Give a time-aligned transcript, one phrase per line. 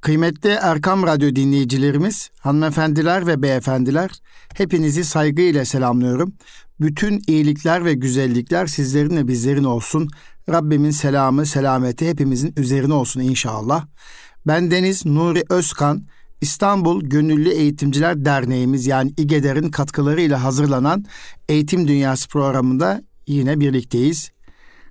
[0.00, 4.10] Kıymetli Erkam Radyo dinleyicilerimiz, hanımefendiler ve beyefendiler,
[4.54, 6.32] hepinizi saygıyla selamlıyorum.
[6.80, 10.08] Bütün iyilikler ve güzellikler sizlerin ve bizlerin olsun.
[10.48, 13.86] Rabbimin selamı, selameti hepimizin üzerine olsun inşallah.
[14.46, 16.06] Ben Deniz Nuri Özkan,
[16.40, 21.04] İstanbul Gönüllü Eğitimciler Derneğimiz yani İGEDER'in katkılarıyla hazırlanan
[21.48, 24.30] Eğitim Dünyası programında yine birlikteyiz.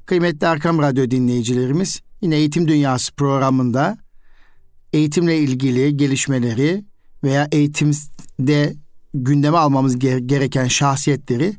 [0.06, 3.98] Kıymetli Erkam Radyo dinleyicilerimiz, yine Eğitim Dünyası programında
[4.94, 6.84] eğitimle ilgili gelişmeleri
[7.24, 8.76] veya eğitimde
[9.14, 11.56] gündeme almamız gereken şahsiyetleri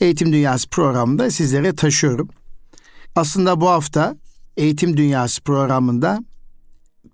[0.00, 2.28] Eğitim Dünyası programında sizlere taşıyorum.
[3.16, 4.16] Aslında bu hafta
[4.56, 6.24] Eğitim Dünyası programında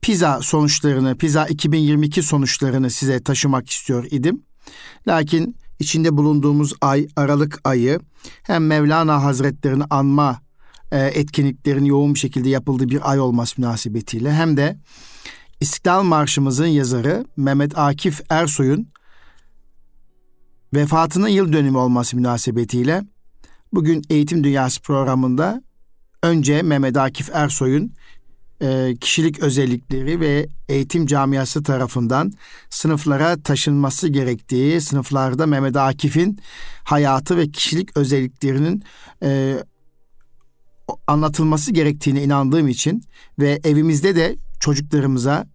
[0.02, 4.42] PISA sonuçlarını, PISA 2022 sonuçlarını size taşımak istiyor idim.
[5.08, 8.00] Lakin içinde bulunduğumuz ay Aralık ayı
[8.42, 10.40] hem Mevlana Hazretlerini anma
[10.92, 14.76] e, etkinliklerin yoğun bir şekilde yapıldığı bir ay olması münasebetiyle hem de
[15.60, 18.88] İstiklal Marşımızın yazarı Mehmet Akif Ersoy'un
[20.74, 23.02] vefatının yıl dönümü olması münasebetiyle
[23.72, 25.62] bugün Eğitim Dünyası programında
[26.22, 27.94] önce Mehmet Akif Ersoy'un
[28.62, 32.32] e, kişilik özellikleri ve eğitim camiası tarafından
[32.70, 36.38] sınıflara taşınması gerektiği, sınıflarda Mehmet Akif'in
[36.84, 38.84] hayatı ve kişilik özelliklerinin
[39.22, 39.56] e,
[41.06, 43.04] anlatılması gerektiğine inandığım için
[43.38, 45.46] ve evimizde de çocuklarımıza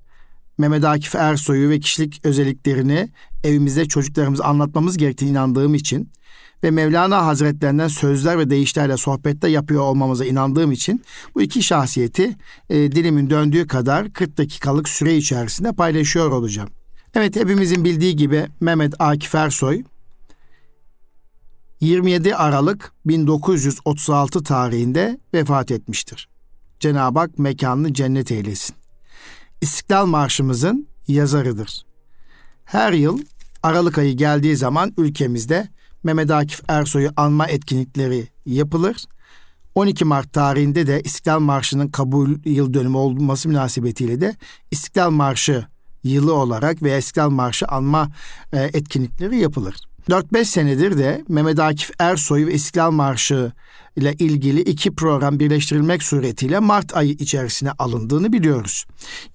[0.57, 3.09] Mehmet Akif Ersoy'u ve kişilik özelliklerini
[3.43, 6.09] evimizde çocuklarımıza anlatmamız gerektiğine inandığım için
[6.63, 11.03] ve Mevlana Hazretlerinden sözler ve deyişlerle sohbette yapıyor olmamıza inandığım için
[11.35, 12.35] bu iki şahsiyeti
[12.69, 16.69] e, dilimin döndüğü kadar 40 dakikalık süre içerisinde paylaşıyor olacağım.
[17.15, 19.83] Evet hepimizin bildiği gibi Mehmet Akif Ersoy
[21.79, 26.29] 27 Aralık 1936 tarihinde vefat etmiştir.
[26.79, 28.75] Cenab-ı Hak mekanını cennet eylesin.
[29.61, 31.85] İstiklal Marşımızın yazarıdır.
[32.65, 33.19] Her yıl
[33.63, 35.69] Aralık ayı geldiği zaman ülkemizde
[36.03, 39.05] Mehmet Akif Ersoy'u anma etkinlikleri yapılır.
[39.75, 44.35] 12 Mart tarihinde de İstiklal Marşı'nın kabul yıl dönümü olması münasebetiyle de
[44.71, 45.65] İstiklal Marşı
[46.03, 48.09] yılı olarak veya İstiklal Marşı anma
[48.53, 49.75] e, etkinlikleri yapılır.
[50.09, 53.51] 4-5 senedir de Mehmet Akif Ersoy ve İstiklal Marşı
[53.95, 58.85] ile ilgili iki program birleştirilmek suretiyle Mart ayı içerisine alındığını biliyoruz.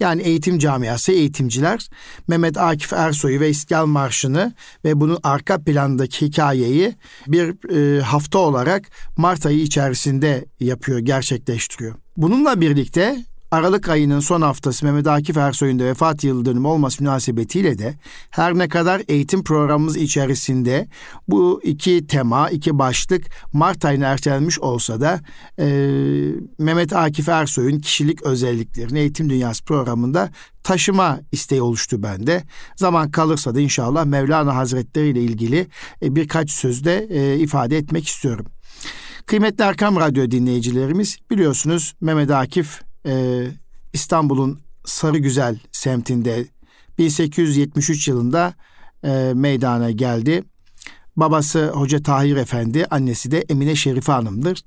[0.01, 1.89] Yani eğitim camiası, eğitimciler
[2.29, 4.55] Mehmet Akif Ersoy'u ve İstiklal Marşı'nı
[4.85, 6.95] ve bunun arka plandaki hikayeyi
[7.27, 11.95] bir e, hafta olarak Mart ayı içerisinde yapıyor, gerçekleştiriyor.
[12.17, 17.79] Bununla birlikte Aralık ayının son haftası Mehmet Akif Ersoy'un da vefat yıl dönümü olması münasebetiyle
[17.79, 17.95] de
[18.31, 20.89] her ne kadar eğitim programımız içerisinde
[21.29, 25.21] bu iki tema, iki başlık Mart ayına ertelenmiş olsa da
[25.59, 25.67] e,
[26.59, 30.31] Mehmet Akif Ersoy'un kişilik özelliklerini Eğitim Dünyası programında
[30.63, 32.45] taşıma isteği oluştu bende.
[32.77, 35.67] Zaman kalırsa da inşallah Mevlana Hazretleri ile ilgili
[36.03, 38.47] e, birkaç sözde e, ifade etmek istiyorum.
[39.27, 43.47] Kıymetli Erkam Radyo dinleyicilerimiz biliyorsunuz Mehmet Akif e,
[43.93, 46.47] İstanbul'un Sarıgüzel semtinde
[46.99, 48.55] 1873 yılında
[49.05, 50.45] e, meydana geldi.
[51.17, 54.65] Babası Hoca Tahir Efendi, annesi de Emine Şerife Hanım'dır.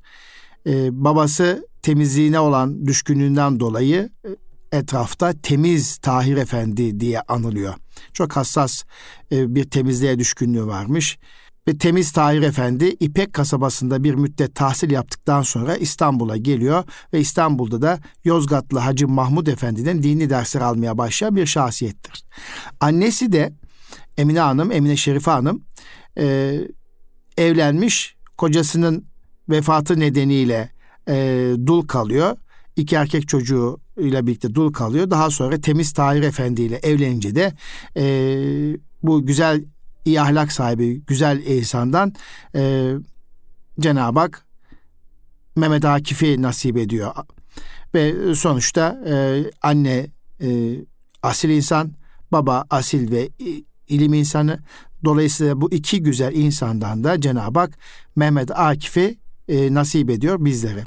[0.68, 4.30] E, babası temizliğine olan düşkünlüğünden dolayı e,
[4.78, 7.74] etrafta temiz Tahir Efendi diye anılıyor.
[8.14, 8.84] Çok hassas
[9.32, 11.20] e, bir temizliğe düşkünlüğü varmış
[11.68, 17.82] ve Temiz Tahir Efendi İpek kasabasında bir müddet tahsil yaptıktan sonra İstanbul'a geliyor ve İstanbul'da
[17.82, 22.24] da Yozgatlı Hacı Mahmud Efendi'den dini dersler almaya başlayan bir şahsiyettir.
[22.80, 23.54] Annesi de
[24.18, 25.64] Emine Hanım, Emine Şerife Hanım
[26.18, 26.58] e,
[27.38, 29.06] evlenmiş, kocasının
[29.50, 30.70] vefatı nedeniyle
[31.10, 32.38] e, dul kalıyor.
[32.76, 35.10] İki erkek çocuğu ile birlikte dul kalıyor.
[35.10, 37.54] Daha sonra Temiz Tahir Efendi ile evlenince de
[37.98, 38.04] e,
[39.04, 39.64] bu güzel
[40.06, 42.14] iyi ahlak sahibi, güzel insandan
[42.56, 42.94] e,
[43.80, 44.46] Cenab-ı Hak
[45.56, 47.14] Mehmet Akif'i nasip ediyor.
[47.96, 50.08] Ve sonuçta e, anne
[50.42, 50.76] e,
[51.24, 51.92] asil insan,
[52.32, 53.30] baba asil ve
[53.88, 54.60] ilim insanı.
[55.06, 57.78] Dolayısıyla bu iki güzel insandan da Cenab-ı Hak
[58.16, 59.18] Mehmet Akif'i
[59.48, 60.84] e, nasip ediyor bizlere.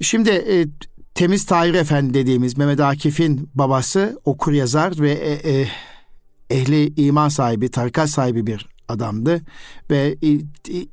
[0.00, 0.66] Şimdi e,
[1.14, 5.68] Temiz Tahir Efendi dediğimiz Mehmet Akif'in babası okur yazar ve e, e,
[6.50, 9.42] ehli iman sahibi, tarikat sahibi bir adamdı
[9.90, 10.16] ve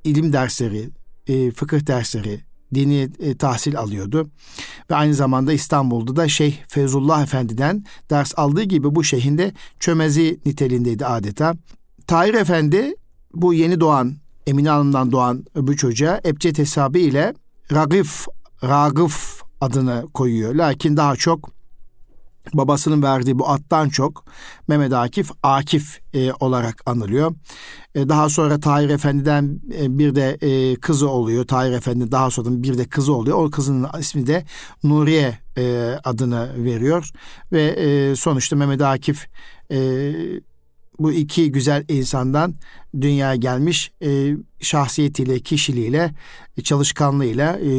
[0.03, 0.89] ilim dersleri,
[1.27, 2.39] e, fıkıh dersleri,
[2.73, 4.29] dini e, tahsil alıyordu.
[4.91, 10.39] Ve aynı zamanda İstanbul'da da Şeyh Feyzullah Efendi'den ders aldığı gibi bu şeyhin de çömezi
[10.45, 11.53] niteliğindeydi adeta.
[12.07, 12.95] Tahir Efendi
[13.33, 14.15] bu yeni doğan
[14.47, 17.33] Emine Hanım'dan doğan bu çocuğa Ebced hesabı ile
[17.71, 18.25] Ragif,
[18.63, 20.55] Ragıf adını koyuyor.
[20.55, 21.52] Lakin daha çok
[22.53, 24.25] babasının verdiği bu attan çok
[24.67, 27.35] Mehmet Akif Akif e, olarak anılıyor.
[27.95, 31.47] E, daha sonra Tahir Efendi'den e, bir de e, kızı oluyor.
[31.47, 33.37] Tahir Efendi daha sonra bir de kızı oluyor.
[33.37, 34.45] O kızının ismi de
[34.83, 37.09] Nuriye e, adını veriyor.
[37.51, 39.27] Ve e, sonuçta Mehmet Akif
[39.71, 40.11] e,
[40.99, 42.55] bu iki güzel insandan
[43.01, 46.13] dünyaya gelmiş e, şahsiyetiyle, kişiliğiyle,
[46.63, 47.71] çalışkanlığıyla e,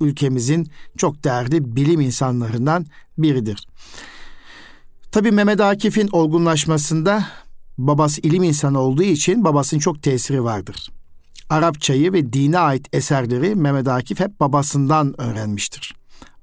[0.00, 2.86] ülkemizin çok değerli bilim insanlarından
[3.18, 3.66] biridir.
[5.12, 7.24] Tabii Mehmet Akif'in olgunlaşmasında
[7.78, 10.88] babası ilim insanı olduğu için babasının çok tesiri vardır.
[11.50, 15.94] Arapçayı ve dine ait eserleri Mehmet Akif hep babasından öğrenmiştir.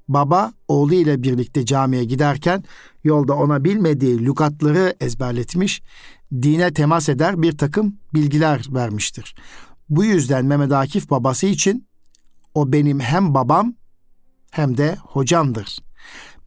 [0.08, 2.64] Baba oğlu ile birlikte camiye giderken
[3.04, 5.82] yolda ona bilmediği lügatları ezberletmiş,
[6.32, 9.34] dine temas eder bir takım bilgiler vermiştir.
[9.88, 11.86] Bu yüzden Mehmet Akif babası için
[12.54, 13.74] o benim hem babam
[14.50, 15.78] hem de hocamdır.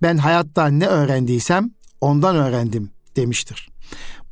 [0.02, 1.72] Ben hayatta ne öğrendiysem
[2.04, 3.70] ondan öğrendim demiştir.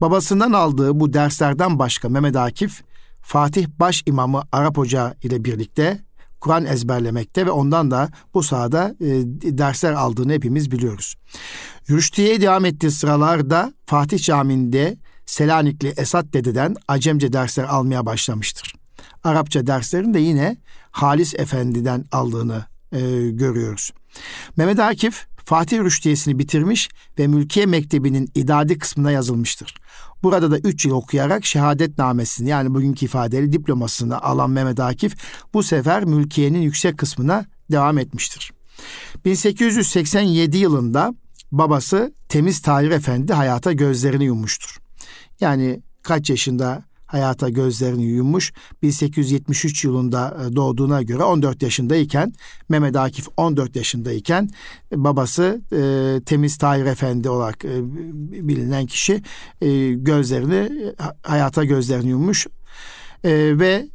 [0.02, 2.84] Babasından aldığı bu derslerden başka Mehmet Akif,
[3.22, 6.00] Fatih Baş İmamı Arap Hoca ile birlikte
[6.40, 9.08] Kur'an ezberlemekte ve ondan da bu sahada e,
[9.58, 11.16] dersler aldığını hepimiz biliyoruz.
[11.90, 18.74] Rüştiye'ye devam ettiği sıralarda Fatih Camii'nde Selanikli Esat Dede'den Acemce dersler almaya başlamıştır.
[19.24, 20.58] Arapça derslerini de yine
[20.92, 23.92] Halis Efendi'den aldığını e, görüyoruz.
[24.58, 26.90] Mehmet Akif Fatih Rüştiyesini bitirmiş
[27.20, 29.76] ve Mülkiye Mektebi'nin idadi kısmına yazılmıştır.
[30.24, 35.16] Burada da 3 yıl okuyarak şehadetnamesini yani bugünkü ifadeyle diplomasını alan Mehmet Akif
[35.54, 38.52] bu sefer mülkiyenin yüksek kısmına devam etmiştir.
[39.26, 41.14] 1887 yılında
[41.52, 44.78] babası Temiz Tahir Efendi hayata gözlerini yummuştur.
[45.40, 48.54] Yani kaç yaşında hayata gözlerini yummuş.
[48.82, 52.34] 1873 yılında e, doğduğuna göre 14 yaşındayken
[52.70, 54.50] Mehmet Akif 14 yaşındayken
[54.96, 57.70] babası e, Temiz Tahir Efendi olarak e,
[58.48, 59.24] bilinen kişi
[59.62, 60.94] e, gözlerini
[61.24, 62.48] hayata gözlerini yummuş
[63.24, 63.88] e, ve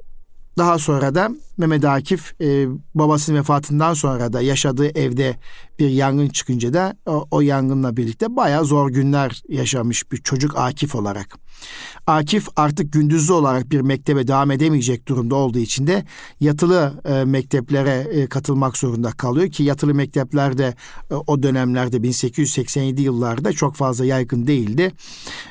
[0.58, 5.36] daha sonra da Mehmet Akif e, babasının vefatından sonra da yaşadığı evde
[5.78, 10.94] bir yangın çıkınca da o, o yangınla birlikte bayağı zor günler yaşamış bir çocuk Akif
[10.94, 11.45] olarak.
[12.06, 16.04] Akif artık gündüzlü olarak bir mektebe devam edemeyecek durumda olduğu için de
[16.40, 20.74] yatılı e, mekteplere e, katılmak zorunda kalıyor ki yatılı mekteplerde
[21.10, 24.92] e, o dönemlerde 1887 yıllarda çok fazla yaygın değildi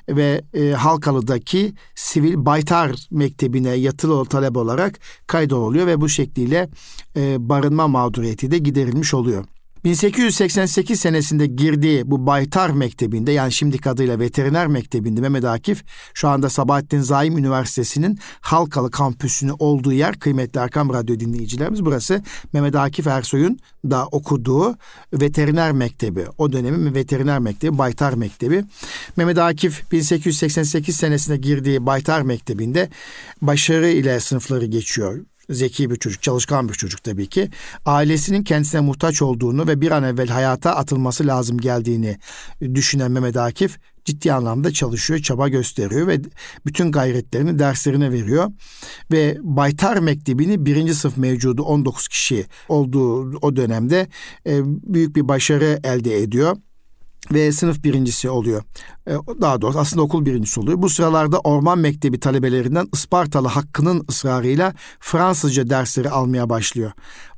[0.10, 6.70] ve e, Halkalı'daki Sivil Baytar Mektebi'ne yatılı talep olarak kaydoluyor ve bu şekliyle
[7.16, 9.46] e, barınma mağduriyeti de giderilmiş oluyor.
[9.86, 15.84] 1888 senesinde girdiği bu Baytar Mektebi'nde yani şimdiki adıyla Veteriner Mektebi'nde Mehmet Akif
[16.14, 21.86] şu anda Sabahattin Zaim Üniversitesi'nin Halkalı kampüsünü olduğu yer kıymetli Erkam Radyo dinleyicilerimiz.
[21.86, 22.22] Burası
[22.54, 24.76] Mehmet Akif Ersoy'un da okuduğu
[25.14, 26.26] Veteriner Mektebi.
[26.38, 28.64] O dönemin Veteriner Mektebi Baytar Mektebi.
[29.18, 32.90] Mehmet Akif 1888 senesinde girdiği Baytar Mektebi'nde
[33.42, 35.20] başarı ile sınıfları geçiyor
[35.50, 37.50] zeki bir çocuk, çalışkan bir çocuk tabii ki.
[37.86, 42.18] Ailesinin kendisine muhtaç olduğunu ve bir an evvel hayata atılması lazım geldiğini
[42.62, 46.22] düşünen Mehmet Akif ciddi anlamda çalışıyor, çaba gösteriyor ve
[46.66, 48.52] bütün gayretlerini derslerine veriyor.
[49.12, 54.08] Ve Baytar Mektebi'ni birinci sınıf mevcudu 19 kişi olduğu o dönemde
[54.48, 56.58] e, büyük bir başarı elde ediyor
[57.32, 58.64] ve sınıf birincisi oluyor.
[59.08, 60.82] E, daha doğrusu aslında okul birincisi oluyor.
[60.82, 66.92] Bu sıralarda Orman Mektebi talebelerinden Ispartalı Hakkı'nın ısrarıyla Fransızca dersleri almaya başlıyor.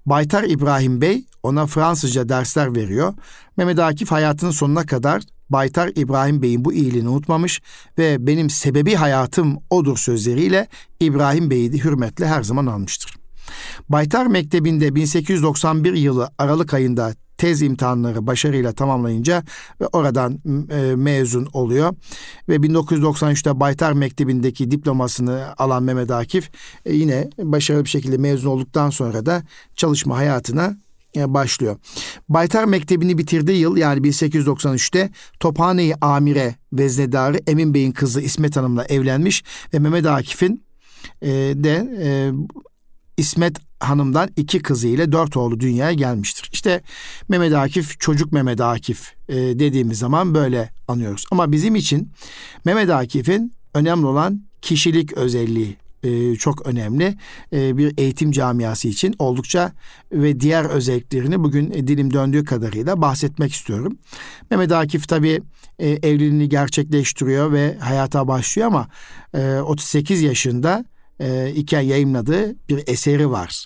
[0.06, 3.14] Baytar İbrahim Bey ona Fransızca dersler veriyor.
[3.58, 7.62] Mehmet Akif hayatının sonuna kadar Baytar İbrahim Bey'in bu iyiliğini unutmamış
[7.98, 10.68] ve benim sebebi hayatım odur sözleriyle
[11.00, 13.16] İbrahim Bey'i de hürmetle her zaman almıştır.
[13.90, 19.44] Baytar Mektebi'nde 1891 yılı Aralık ayında tez imtihanları başarıyla tamamlayınca
[19.82, 20.40] ve oradan
[20.72, 21.96] e, mezun oluyor.
[22.50, 26.52] Ve 1993'te Baytar Mektebi'ndeki diplomasını alan Mehmet Akif
[26.86, 29.44] e, yine başarılı bir şekilde mezun olduktan sonra da
[29.76, 30.78] çalışma hayatına
[31.16, 31.78] e, başlıyor.
[32.30, 39.44] Baytar Mektebi'ni bitirdiği yıl yani 1893'te Tophane-i Amire veznedarı Emin Bey'in kızı İsmet Hanım'la evlenmiş
[39.74, 40.64] ve Mehmet Akif'in
[41.22, 42.32] e, de e,
[43.18, 46.50] İsmet Hanım'dan iki kızı ile dört oğlu dünyaya gelmiştir.
[46.54, 46.82] İşte
[47.30, 51.26] Mehmet Akif, çocuk Mehmet Akif e, dediğimiz zaman böyle anıyoruz.
[51.32, 52.12] Ama bizim için
[52.66, 57.18] Mehmet Akif'in önemli olan kişilik özelliği e, çok önemli.
[57.54, 59.72] E, bir eğitim camiası için oldukça
[60.12, 63.98] ve diğer özelliklerini bugün dilim döndüğü kadarıyla bahsetmek istiyorum.
[64.52, 65.42] Mehmet Akif tabii
[65.80, 68.88] e, evliliğini gerçekleştiriyor ve hayata başlıyor ama
[69.34, 70.86] e, 38 yaşında
[71.20, 73.66] e, iken yayımladığı bir eseri var.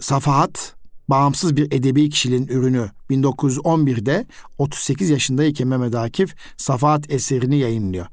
[0.00, 0.74] Safahat
[1.08, 4.26] bağımsız bir edebi kişiliğin ürünü 1911'de
[4.58, 8.06] 38 yaşındayken Mehmet Akif Safahat eserini yayınlıyor.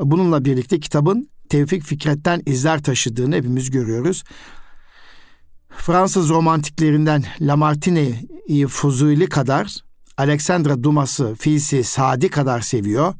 [0.00, 4.24] Bununla birlikte kitabın Tevfik Fikret'ten izler taşıdığını hepimiz görüyoruz.
[5.76, 9.76] Fransız romantiklerinden Lamartine'yi Fuzuli kadar,
[10.16, 13.14] Alexandra Dumas'ı Filsi Sadi kadar seviyor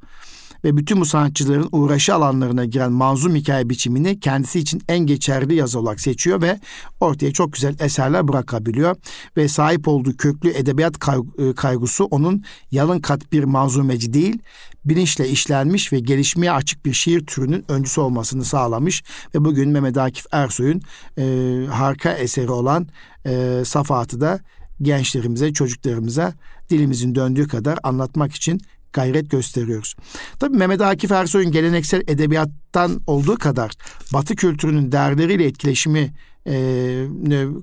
[0.65, 5.81] ve bütün bu sanatçıların uğraşı alanlarına giren manzum hikaye biçimini kendisi için en geçerli yazı
[5.81, 6.61] olarak seçiyor ve
[7.01, 8.97] ortaya çok güzel eserler bırakabiliyor.
[9.37, 10.95] Ve sahip olduğu köklü edebiyat
[11.39, 14.39] e, kaygusu onun yalın kat bir manzumeci değil,
[14.85, 19.03] bilinçle işlenmiş ve gelişmeye açık bir şiir türünün öncüsü olmasını sağlamış
[19.35, 20.83] ve bugün Mehmet Akif Ersoy'un
[21.19, 21.25] e,
[21.71, 22.87] harika eseri olan
[23.27, 24.41] e, Safahat'ı da
[24.83, 26.35] gençlerimize, çocuklarımıza
[26.71, 28.61] dilimizin döndüğü kadar anlatmak için
[28.93, 29.95] gayret gösteriyoruz.
[30.39, 33.73] Tabii Mehmet Akif Ersoy'un geleneksel edebiyattan olduğu kadar
[34.13, 36.13] Batı kültürünün değerleriyle etkileşimi
[36.47, 37.05] e,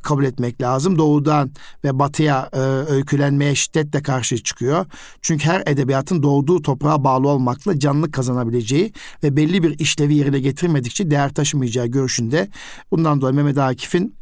[0.03, 0.98] kabul etmek lazım.
[0.98, 1.51] Doğudan
[1.84, 2.60] ve batıya e,
[2.91, 4.86] öykülenmeye şiddetle karşı çıkıyor.
[5.22, 8.93] Çünkü her edebiyatın doğduğu toprağa bağlı olmakla canlılık kazanabileceği
[9.24, 12.48] ve belli bir işlevi yerine getirmedikçe değer taşımayacağı görüşünde.
[12.91, 14.16] Bundan dolayı Mehmet Akif'in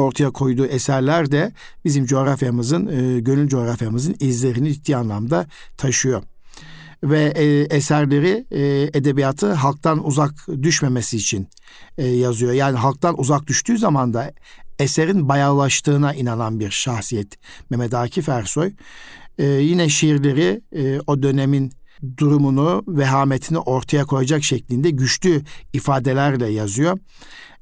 [0.00, 1.52] ortaya koyduğu eserler de
[1.84, 6.22] bizim coğrafyamızın, e, gönül coğrafyamızın izlerini ciddi anlamda taşıyor.
[7.04, 11.48] Ve e, eserleri e, edebiyatı halktan uzak düşmemesi için
[11.98, 12.52] e, yazıyor.
[12.52, 14.32] Yani halktan uzak düştüğü zaman da
[14.78, 17.38] eserin bayağılaştığına inanan bir şahsiyet
[17.70, 18.72] Mehmet Akif Ersoy.
[19.38, 21.72] E, yine şiirleri e, o dönemin
[22.18, 25.42] durumunu, vehametini ortaya koyacak şeklinde güçlü
[25.72, 26.98] ifadelerle yazıyor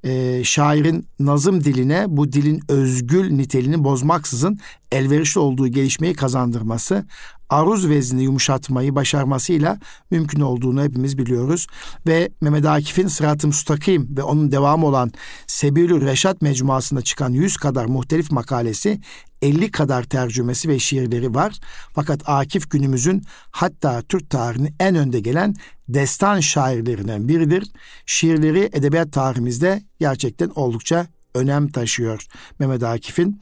[0.05, 4.59] e, şairin nazım diline bu dilin özgül niteliğini bozmaksızın
[4.93, 7.07] elverişli olduğu gelişmeyi kazandırması,
[7.51, 9.79] aruz vezni yumuşatmayı başarmasıyla
[10.11, 11.67] mümkün olduğunu hepimiz biliyoruz.
[12.07, 15.13] Ve Mehmet Akif'in Sırat-ı Müstakim ve onun devamı olan
[15.47, 19.01] Sebilü Reşat mecmuasında çıkan 100 kadar muhtelif makalesi
[19.43, 21.59] 50 kadar tercümesi ve şiirleri var.
[21.95, 25.55] Fakat Akif günümüzün hatta Türk tarihinin en önde gelen
[25.89, 27.65] destan şairlerinden biridir.
[28.07, 32.27] Şiirleri edebiyat tarihimizde gerçekten oldukça önem taşıyor
[32.59, 33.41] Mehmet Akif'in.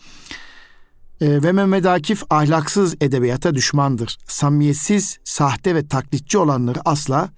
[1.20, 4.18] E, ve Mehmet Akif ahlaksız edebiyata düşmandır.
[4.28, 7.28] Samimiyetsiz, sahte ve taklitçi olanları asla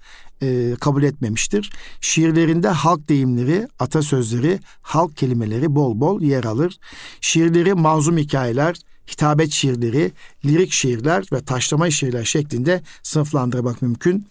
[0.41, 1.71] e, kabul etmemiştir.
[2.01, 6.79] Şiirlerinde halk deyimleri, atasözleri, halk kelimeleri bol bol yer alır.
[7.21, 8.75] Şiirleri manzum hikayeler,
[9.11, 10.11] hitabet şiirleri,
[10.45, 14.27] lirik şiirler ve taşlama şiirler şeklinde sınıflandırmak mümkün.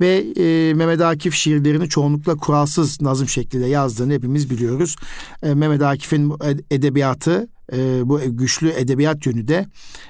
[0.00, 4.96] Ve e, Mehmet Akif şiirlerini çoğunlukla kuralsız nazım şeklinde yazdığını hepimiz biliyoruz.
[5.42, 6.32] E, Mehmet Akif'in
[6.70, 9.66] edebiyatı e, bu güçlü edebiyat yönü de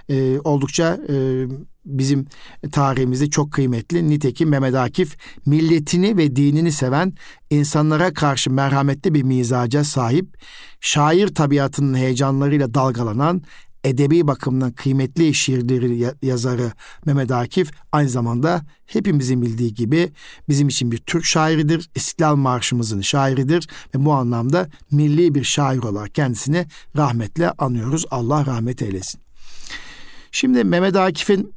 [0.08, 1.46] e, oldukça e,
[1.84, 2.26] bizim
[2.72, 4.08] tarihimizde çok kıymetli.
[4.08, 5.16] Nitekim Mehmet Akif
[5.46, 7.12] milletini ve dinini seven,
[7.50, 10.36] insanlara karşı merhametli bir mizaca sahip,
[10.80, 13.42] şair tabiatının heyecanlarıyla dalgalanan,
[13.84, 16.72] edebi bakımdan kıymetli şiirleri yazarı
[17.06, 20.12] Mehmet Akif aynı zamanda hepimizin bildiği gibi
[20.48, 21.90] bizim için bir Türk şairidir.
[21.94, 28.04] İstiklal Marşımızın şairidir ve bu anlamda milli bir şair olarak kendisini rahmetle anıyoruz.
[28.10, 29.20] Allah rahmet eylesin.
[30.32, 31.54] Şimdi Mehmet Akif'in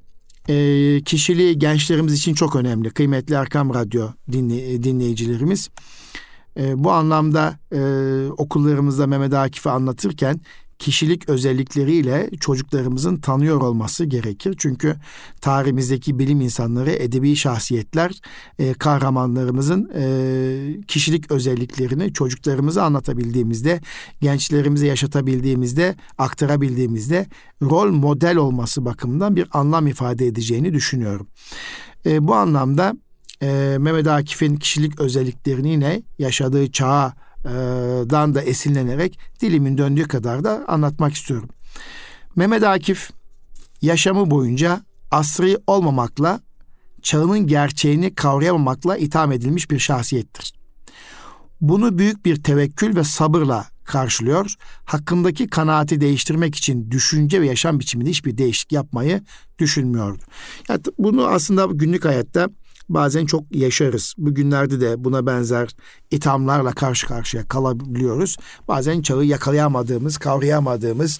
[1.06, 2.90] kişiliği gençlerimiz için çok önemli.
[2.90, 5.70] Kıymetli Erkam Radyo dinley- dinleyicilerimiz.
[6.60, 7.60] Bu anlamda
[8.38, 10.42] okullarımızda Mehmet Akif'i anlatırken
[10.80, 14.56] kişilik özellikleriyle çocuklarımızın tanıyor olması gerekir.
[14.58, 14.96] Çünkü
[15.42, 18.12] tarihimizdeki bilim insanları, edebi şahsiyetler
[18.60, 23.82] e, kahramanlarımızın e, kişilik özelliklerini çocuklarımıza anlatabildiğimizde,
[24.22, 27.28] gençlerimize yaşatabildiğimizde, aktarabildiğimizde
[27.62, 31.28] rol model olması bakımından bir anlam ifade edeceğini düşünüyorum.
[32.06, 32.94] E, bu anlamda
[33.42, 37.14] e, Mehmet Akif'in kişilik özelliklerini yine yaşadığı çağa
[38.10, 41.50] dan da esinlenerek dilimin döndüğü kadar da anlatmak istiyorum.
[42.36, 43.10] Mehmet Akif
[43.82, 46.40] yaşamı boyunca asrı olmamakla,
[47.02, 50.54] çağının gerçeğini kavrayamamakla itham edilmiş bir şahsiyettir.
[51.62, 54.56] Bunu büyük bir tevekkül ve sabırla karşılıyor.
[54.86, 59.22] Hakkındaki kanaati değiştirmek için düşünce ve yaşam biçiminde hiçbir değişiklik yapmayı
[59.60, 60.24] düşünmüyordu.
[60.70, 62.50] Yani bunu aslında günlük hayatta
[62.90, 64.14] bazen çok yaşarız.
[64.18, 65.70] Bugünlerde de buna benzer
[66.12, 68.38] ithamlarla karşı karşıya kalabiliyoruz.
[68.68, 71.20] Bazen çağı yakalayamadığımız, kavrayamadığımız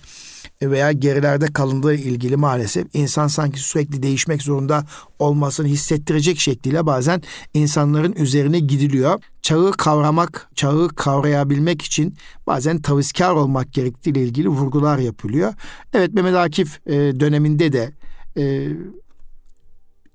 [0.62, 4.86] veya gerilerde kalındığı ilgili maalesef insan sanki sürekli değişmek zorunda
[5.20, 7.22] olmasını hissettirecek şekliyle bazen
[7.54, 9.20] insanların üzerine gidiliyor.
[9.42, 12.16] Çağı kavramak, çağı kavrayabilmek için
[12.48, 15.54] bazen tavizkar olmak gerektiğiyle ilgili vurgular yapılıyor.
[15.94, 17.92] Evet Mehmet Akif e, döneminde de
[18.38, 18.68] e,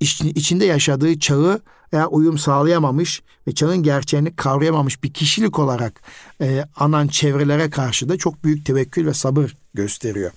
[0.00, 1.60] içinde yaşadığı çağı
[1.92, 6.02] veya uyum sağlayamamış ve çağın gerçeğini kavrayamamış bir kişilik olarak
[6.40, 10.30] e, anan çevrelere karşı da çok büyük tevekkül ve sabır gösteriyor.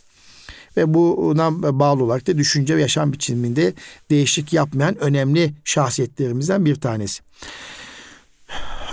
[0.77, 3.73] Ve buna bağlı olarak da düşünce ve yaşam biçiminde
[4.09, 7.23] değişiklik yapmayan önemli şahsiyetlerimizden bir tanesi.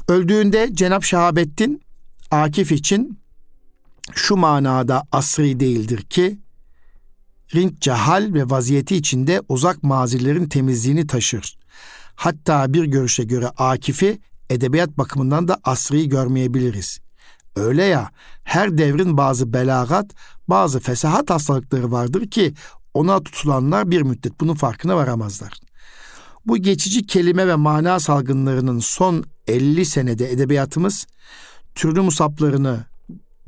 [0.08, 1.82] Öldüğünde Cenab Şahabettin
[2.30, 3.18] Akif için
[4.14, 6.38] şu manada asri değildir ki
[7.54, 11.58] rink cehal ve vaziyeti içinde uzak mazilerin temizliğini taşır.
[12.14, 14.18] Hatta bir görüşe göre Akif'i
[14.50, 16.98] edebiyat bakımından da asrı görmeyebiliriz.
[17.56, 18.10] Öyle ya
[18.44, 20.10] her devrin bazı belagat,
[20.48, 22.54] bazı fesahat hastalıkları vardır ki
[22.94, 25.52] ona tutulanlar bir müddet bunun farkına varamazlar.
[26.46, 31.06] Bu geçici kelime ve mana salgınlarının son 50 senede edebiyatımız
[31.74, 32.84] türlü musaplarını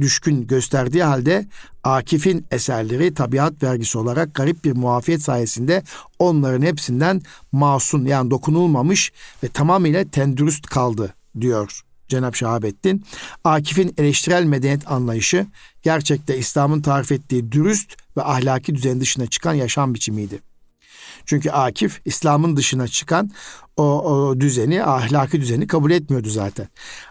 [0.01, 1.47] düşkün gösterdiği halde
[1.85, 5.83] Akif'in eserleri tabiat vergisi olarak garip bir muafiyet sayesinde
[6.19, 7.23] onların hepsinden
[7.53, 9.13] masun yani dokunulmamış
[9.45, 13.05] ve tamamıyla tendürüst kaldı diyor Cenab Şahabettin.
[13.45, 15.47] Akif'in eleştirel medeniyet anlayışı
[15.83, 20.52] gerçekte İslam'ın tarif ettiği dürüst ve ahlaki düzen dışına çıkan yaşam biçimiydi.
[21.27, 23.31] Çünkü Akif İslam'ın dışına çıkan
[23.77, 26.69] o, o düzeni, ahlaki düzeni kabul etmiyordu zaten.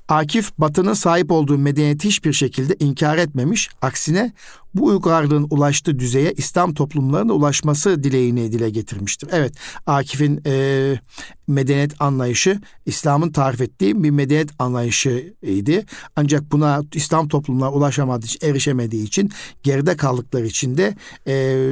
[0.08, 3.70] Akif Batı'nın sahip olduğu medeniyeti hiçbir şekilde inkar etmemiş.
[3.82, 4.34] Aksine
[4.74, 9.30] bu uygarlığın ulaştığı düzeye İslam toplumlarına ulaşması dileğini dile getirmiştir.
[9.32, 9.54] Evet
[9.86, 11.00] Akif'in e,
[11.48, 15.86] medeniyet anlayışı İslam'ın tarif ettiği bir medeniyet anlayışıydı.
[16.16, 19.32] Ancak buna İslam toplumlarına ulaşamadığı erişemediği için
[19.64, 20.96] geride kaldıkları için de
[21.28, 21.66] e,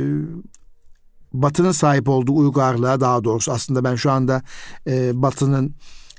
[1.34, 4.42] Batı'nın sahip olduğu uygarlığa daha doğrusu aslında ben şu anda
[4.88, 5.76] e, Batı'nın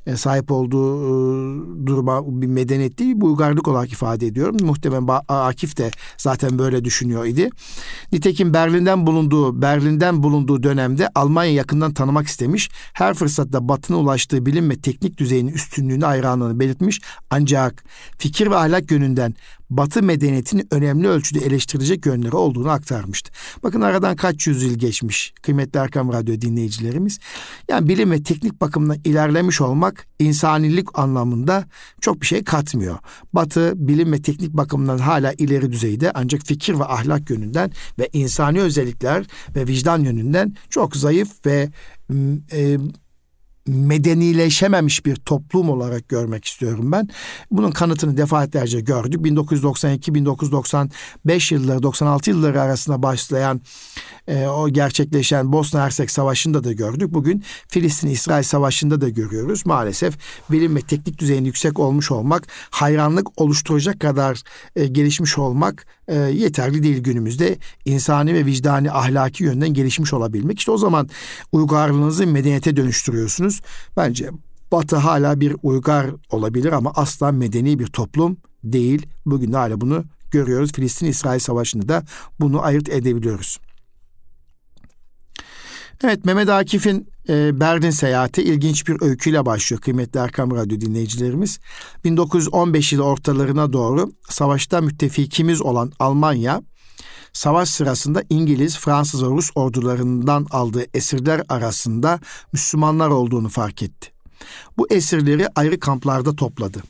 [0.06, 4.56] e, sahip olduğu e, duruma bir medeniyet değil, bir uygarlık olarak ifade ediyorum.
[4.62, 7.50] Muhtemelen Akif de zaten böyle düşünüyor idi.
[8.12, 12.70] Nitekim Berlin'den bulunduğu Berlin'den bulunduğu dönemde Almanya yakından tanımak istemiş.
[12.92, 17.00] Her fırsatta Batı'na ulaştığı bilim ve teknik düzeyinin üstünlüğünü hayranlığını belirtmiş.
[17.30, 17.84] Ancak
[18.18, 19.34] fikir ve ahlak yönünden
[19.70, 23.32] Batı medeniyetinin önemli ölçüde eleştirilecek yönleri olduğunu aktarmıştı.
[23.62, 27.18] Bakın aradan kaç yüzyıl geçmiş kıymetli Erkam Radyo dinleyicilerimiz.
[27.68, 31.64] Yani bilim ve teknik bakımdan ilerlemiş olmak insanilik anlamında
[32.00, 32.98] çok bir şey katmıyor.
[33.32, 38.60] Batı bilim ve teknik bakımdan hala ileri düzeyde ancak fikir ve ahlak yönünden ve insani
[38.60, 41.68] özellikler ve vicdan yönünden çok zayıf ve
[42.52, 42.78] e,
[43.74, 47.08] medenileşememiş bir toplum olarak görmek istiyorum ben.
[47.50, 49.20] Bunun kanıtını defaatlerce gördük.
[49.20, 53.60] 1992-1995 yılları, 96 yılları arasında başlayan
[54.28, 57.14] e, o gerçekleşen Bosna Hersek Savaşı'nda da gördük.
[57.14, 59.66] Bugün Filistin-İsrail Savaşı'nda da görüyoruz.
[59.66, 60.18] Maalesef
[60.50, 64.42] bilim ve teknik düzeyin yüksek olmuş olmak, hayranlık oluşturacak kadar
[64.76, 67.58] e, gelişmiş olmak e, yeterli değil günümüzde.
[67.84, 70.58] insani ve vicdani ahlaki yönden gelişmiş olabilmek.
[70.58, 71.08] İşte o zaman
[71.52, 73.60] uygarlığınızı medeniyete dönüştürüyorsunuz.
[73.96, 74.30] Bence
[74.72, 79.06] Batı hala bir uygar olabilir ama asla medeni bir toplum değil.
[79.26, 80.72] Bugün de hala bunu görüyoruz.
[80.72, 82.02] Filistin-İsrail Savaşı'nda da
[82.40, 83.58] bunu ayırt edebiliyoruz.
[86.04, 91.58] Evet Mehmet Akif'in e, Berlin seyahati ilginç bir öyküyle başlıyor kıymetli Erkam Radyo dinleyicilerimiz.
[92.04, 96.62] 1915 yılı ortalarına doğru savaşta müttefikimiz olan Almanya
[97.32, 102.20] savaş sırasında İngiliz, Fransız ve Rus ordularından aldığı esirler arasında
[102.52, 104.12] Müslümanlar olduğunu fark etti.
[104.78, 106.82] Bu esirleri ayrı kamplarda topladı.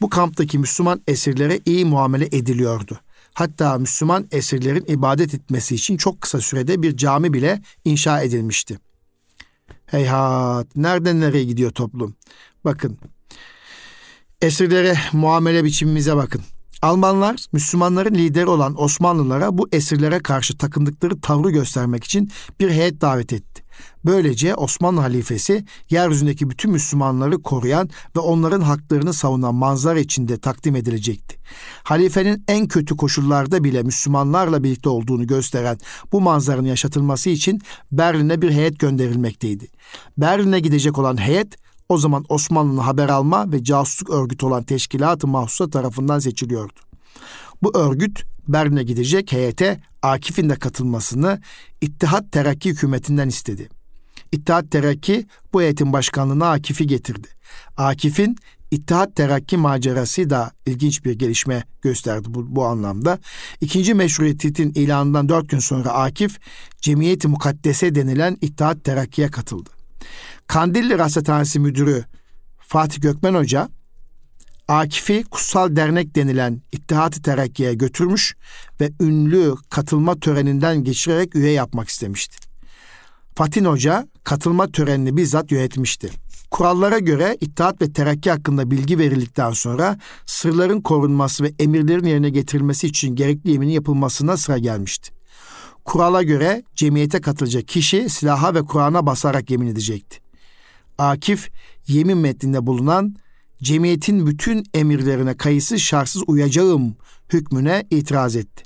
[0.00, 2.98] Bu kamptaki Müslüman esirlere iyi muamele ediliyordu.
[3.34, 8.78] Hatta Müslüman esirlerin ibadet etmesi için çok kısa sürede bir cami bile inşa edilmişti.
[9.86, 12.14] Heyhat, nereden nereye gidiyor toplum?
[12.64, 12.98] Bakın,
[14.42, 16.42] esirlere muamele biçimimize bakın.
[16.82, 23.32] Almanlar Müslümanların lideri olan Osmanlılara bu esirlere karşı takındıkları tavrı göstermek için bir heyet davet
[23.32, 23.61] etti.
[24.04, 31.36] Böylece Osmanlı halifesi yeryüzündeki bütün Müslümanları koruyan ve onların haklarını savunan manzara içinde takdim edilecekti.
[31.84, 35.78] Halifenin en kötü koşullarda bile Müslümanlarla birlikte olduğunu gösteren
[36.12, 37.60] bu manzaranın yaşatılması için
[37.92, 39.68] Berlin'e bir heyet gönderilmekteydi.
[40.18, 41.56] Berlin'e gidecek olan heyet
[41.88, 46.80] o zaman Osmanlı'nın haber alma ve casusluk örgütü olan Teşkilat-ı Mahsusa tarafından seçiliyordu.
[47.62, 51.40] Bu örgüt Berlin'e gidecek heyete Akif'in de katılmasını
[51.80, 53.68] İttihat Terakki hükümetinden istedi.
[54.32, 57.28] İttihat Terakki bu heyetin başkanlığına Akif'i getirdi.
[57.76, 58.36] Akif'in
[58.70, 63.18] İttihat Terakki macerası da ilginç bir gelişme gösterdi bu, bu anlamda.
[63.60, 66.38] İkinci meşruiyetin ilanından dört gün sonra Akif,
[66.80, 69.70] Cemiyeti Mukaddese denilen İttihat Terakki'ye katıldı.
[70.46, 72.04] Kandilli Rasathanesi Müdürü
[72.58, 73.68] Fatih Gökmen Hoca,
[74.68, 78.36] Akif'i Kutsal Dernek denilen İttihat-ı Terakki'ye götürmüş
[78.80, 82.36] ve ünlü katılma töreninden geçirerek üye yapmak istemişti.
[83.34, 86.10] Fatin Hoca katılma törenini bizzat yönetmişti.
[86.50, 92.86] Kurallara göre İttihat ve Terakki hakkında bilgi verildikten sonra sırların korunması ve emirlerin yerine getirilmesi
[92.86, 95.12] için gerekli yeminin yapılmasına sıra gelmişti.
[95.84, 100.18] Kurala göre cemiyete katılacak kişi silaha ve Kur'an'a basarak yemin edecekti.
[100.98, 101.50] Akif
[101.88, 103.16] yemin metninde bulunan
[103.62, 106.96] cemiyetin bütün emirlerine kayıtsız şartsız uyacağım
[107.32, 108.62] hükmüne itiraz etti.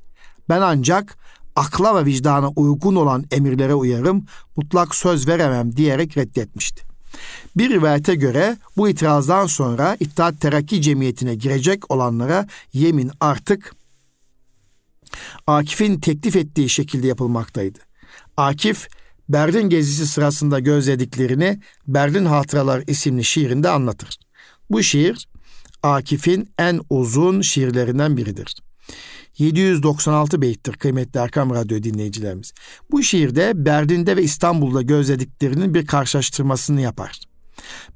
[0.49, 1.19] Ben ancak
[1.57, 6.83] akla ve vicdana uygun olan emirlere uyarım, mutlak söz veremem diyerek reddetmişti.
[7.57, 13.75] Bir rivayete göre bu itirazdan sonra İttihat Terakki Cemiyeti'ne girecek olanlara yemin artık
[15.47, 17.79] Akif'in teklif ettiği şekilde yapılmaktaydı.
[18.37, 18.89] Akif,
[19.29, 24.26] Berlin gezisi sırasında gözlediklerini Berlin Hatıralar isimli şiirinde anlatır.
[24.71, 25.29] Bu şiir
[25.83, 28.57] Akif'in en uzun şiirlerinden biridir.
[29.39, 32.53] 796 beyttir kıymetli Erkam Radyo dinleyicilerimiz.
[32.91, 37.21] Bu şiirde Berlin'de ve İstanbul'da gözlediklerinin bir karşılaştırmasını yapar.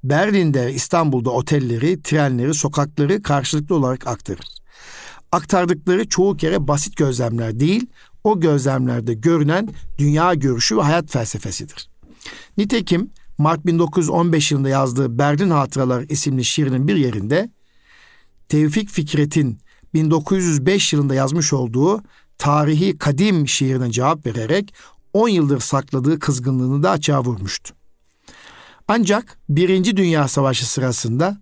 [0.04, 4.46] Berlin'de ve İstanbul'da otelleri, trenleri, sokakları karşılıklı olarak aktarır.
[5.32, 7.86] Aktardıkları çoğu kere basit gözlemler değil,
[8.24, 11.90] o gözlemlerde görünen dünya görüşü ve hayat felsefesidir.
[12.56, 17.50] Nitekim Mart 1915 yılında yazdığı Berlin Hatıralar isimli şiirinin bir yerinde
[18.48, 19.58] Tevfik Fikret'in
[19.94, 22.02] 1905 yılında yazmış olduğu
[22.38, 24.74] tarihi kadim şiirine cevap vererek
[25.12, 27.74] 10 yıldır sakladığı kızgınlığını da açığa vurmuştu.
[28.88, 31.40] Ancak Birinci Dünya Savaşı sırasında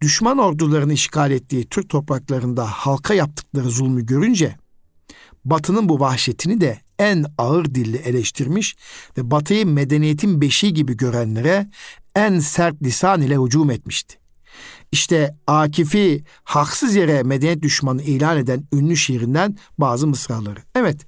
[0.00, 4.56] düşman ordularını işgal ettiği Türk topraklarında halka yaptıkları zulmü görünce
[5.44, 8.76] Batı'nın bu vahşetini de en ağır dille eleştirmiş
[9.18, 11.66] ve Batı'yı medeniyetin beşiği gibi görenlere
[12.14, 14.18] en sert lisan ile hücum etmişti.
[14.92, 20.60] İşte Akif'i haksız yere medeniyet düşmanı ilan eden ünlü şiirinden bazı mısraları.
[20.74, 21.06] Evet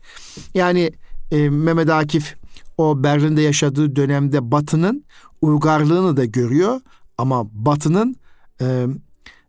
[0.54, 0.92] yani
[1.30, 2.34] e, Mehmet Akif
[2.78, 5.04] o Berlin'de yaşadığı dönemde Batı'nın
[5.42, 6.80] uygarlığını da görüyor
[7.18, 8.16] ama Batı'nın
[8.60, 8.86] e,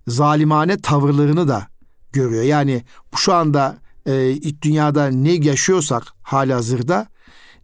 [0.07, 1.67] zalimane tavırlarını da
[2.13, 2.43] görüyor.
[2.43, 2.83] Yani
[3.15, 3.77] şu anda
[4.09, 7.07] e, dünyada ne yaşıyorsak hala hazırda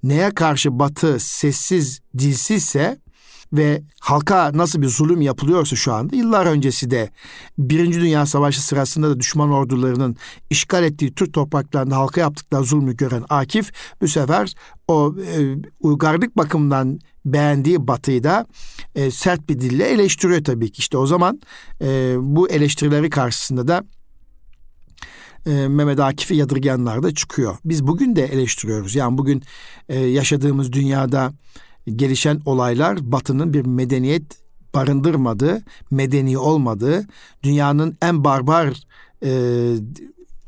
[0.04, 3.00] neye karşı Batı sessiz, dilsizse
[3.54, 7.10] ve halka nasıl bir zulüm yapılıyorsa şu anda yıllar öncesi de
[7.58, 10.16] Birinci Dünya Savaşı sırasında da düşman ordularının
[10.50, 14.54] işgal ettiği Türk topraklarında halka yaptıkları zulmü gören Akif bu sefer
[14.88, 18.46] o e, uygarlık bakımından beğendiği Batı'yı da
[18.96, 20.80] e, sert bir dille eleştiriyor tabii ki.
[20.80, 21.42] İşte o zaman
[21.82, 23.84] e, bu eleştirileri karşısında da
[25.46, 27.58] e, Mehmet Akif'i yadırgayanlar da çıkıyor.
[27.66, 28.96] Biz bugün de eleştiriyoruz.
[28.96, 29.44] Yani bugün
[29.90, 31.34] e, yaşadığımız dünyada
[31.96, 34.24] gelişen olaylar Batı'nın bir medeniyet
[34.74, 37.08] barındırmadığı, medeni olmadığı,
[37.44, 38.74] dünyanın en barbar
[39.24, 39.32] e,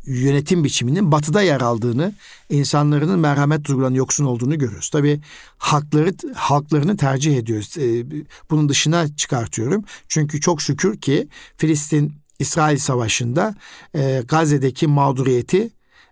[0.06, 2.14] yönetim biçiminin batıda yer aldığını,
[2.50, 4.90] insanların merhamet duygularının yoksun olduğunu görüyoruz.
[4.90, 5.22] Tabii
[5.58, 7.78] hakları halklarını tercih ediyoruz.
[7.78, 8.06] E,
[8.50, 9.84] bunun dışına çıkartıyorum.
[10.08, 13.56] Çünkü çok şükür ki Filistin İsrail Savaşı'nda
[13.95, 15.69] e, Gazze'deki mağduriyeti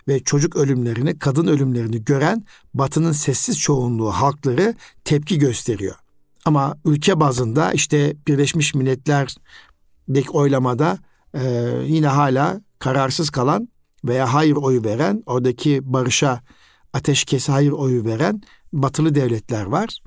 [0.07, 5.95] ve çocuk ölümlerini, kadın ölümlerini gören Batı'nın sessiz çoğunluğu halkları tepki gösteriyor.
[6.45, 10.99] Ama ülke bazında işte Birleşmiş Milletler'deki oylamada
[11.33, 13.69] e, yine hala kararsız kalan
[14.05, 16.41] veya hayır oyu veren, oradaki barışa
[16.93, 18.41] ateşkesi hayır oyu veren
[18.73, 19.99] batılı devletler var.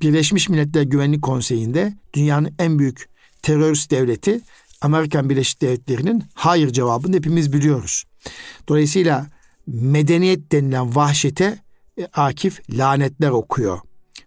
[0.00, 3.08] Birleşmiş Milletler Güvenlik Konseyi'nde dünyanın en büyük
[3.42, 4.40] terörist devleti
[4.80, 8.04] Amerikan Birleşik Devletleri'nin hayır cevabını hepimiz biliyoruz.
[8.68, 9.26] Dolayısıyla
[9.66, 11.58] medeniyet denilen vahşete
[11.98, 13.80] e, Akif lanetler okuyor.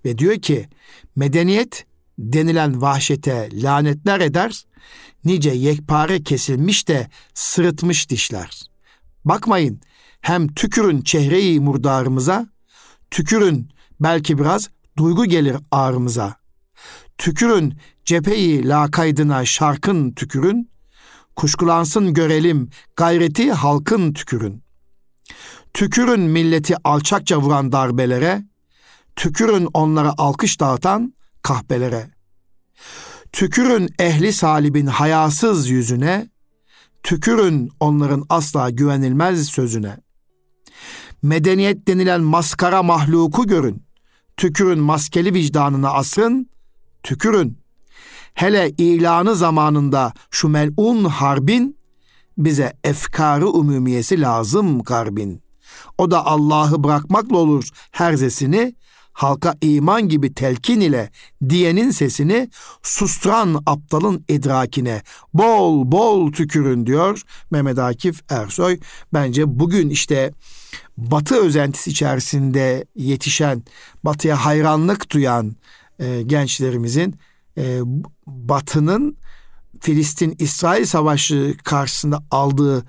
[0.06, 0.70] Ve diyor ki
[1.16, 1.86] medeniyet
[2.20, 4.66] denilen vahşete lanetler eder,
[5.26, 8.62] nice yekpare kesilmiş de sırıtmış dişler.
[9.26, 9.82] Bakmayın
[10.22, 12.48] hem tükürün çehreyi murdarımıza,
[13.12, 16.41] tükürün belki biraz duygu gelir ağrımıza.
[17.18, 20.70] Tükürün cepheyi lakaydına şarkın tükürün,
[21.36, 24.64] kuşkulansın görelim gayreti halkın tükürün.
[25.74, 28.44] Tükürün milleti alçakça vuran darbelere,
[29.16, 32.10] tükürün onlara alkış dağıtan kahbelere.
[33.32, 36.30] Tükürün ehli salibin hayasız yüzüne,
[37.04, 39.98] tükürün onların asla güvenilmez sözüne.
[41.24, 43.84] Medeniyet denilen maskara mahluku görün.
[44.38, 46.51] Tükürün maskeli vicdanına asrın,
[47.04, 47.58] tükürün.
[48.34, 51.78] Hele ilanı zamanında şu melun harbin
[52.38, 55.44] bize efkarı umumiyesi lazım garbin.
[55.98, 58.76] O da Allah'ı bırakmakla olur herzesini,
[59.14, 61.10] halka iman gibi telkin ile
[61.50, 62.50] diyenin sesini
[62.84, 65.02] susturan aptalın idrakine
[65.34, 68.80] bol bol tükürün diyor Mehmet Akif Ersoy.
[69.14, 70.32] Bence bugün işte
[70.98, 73.64] Batı özentisi içerisinde yetişen,
[74.04, 75.56] Batı'ya hayranlık duyan
[76.02, 77.16] e, gençlerimizin
[77.58, 77.80] e,
[78.28, 79.18] Batı'nın
[79.80, 82.86] Filistin-İsrail savaşı karşısında aldığı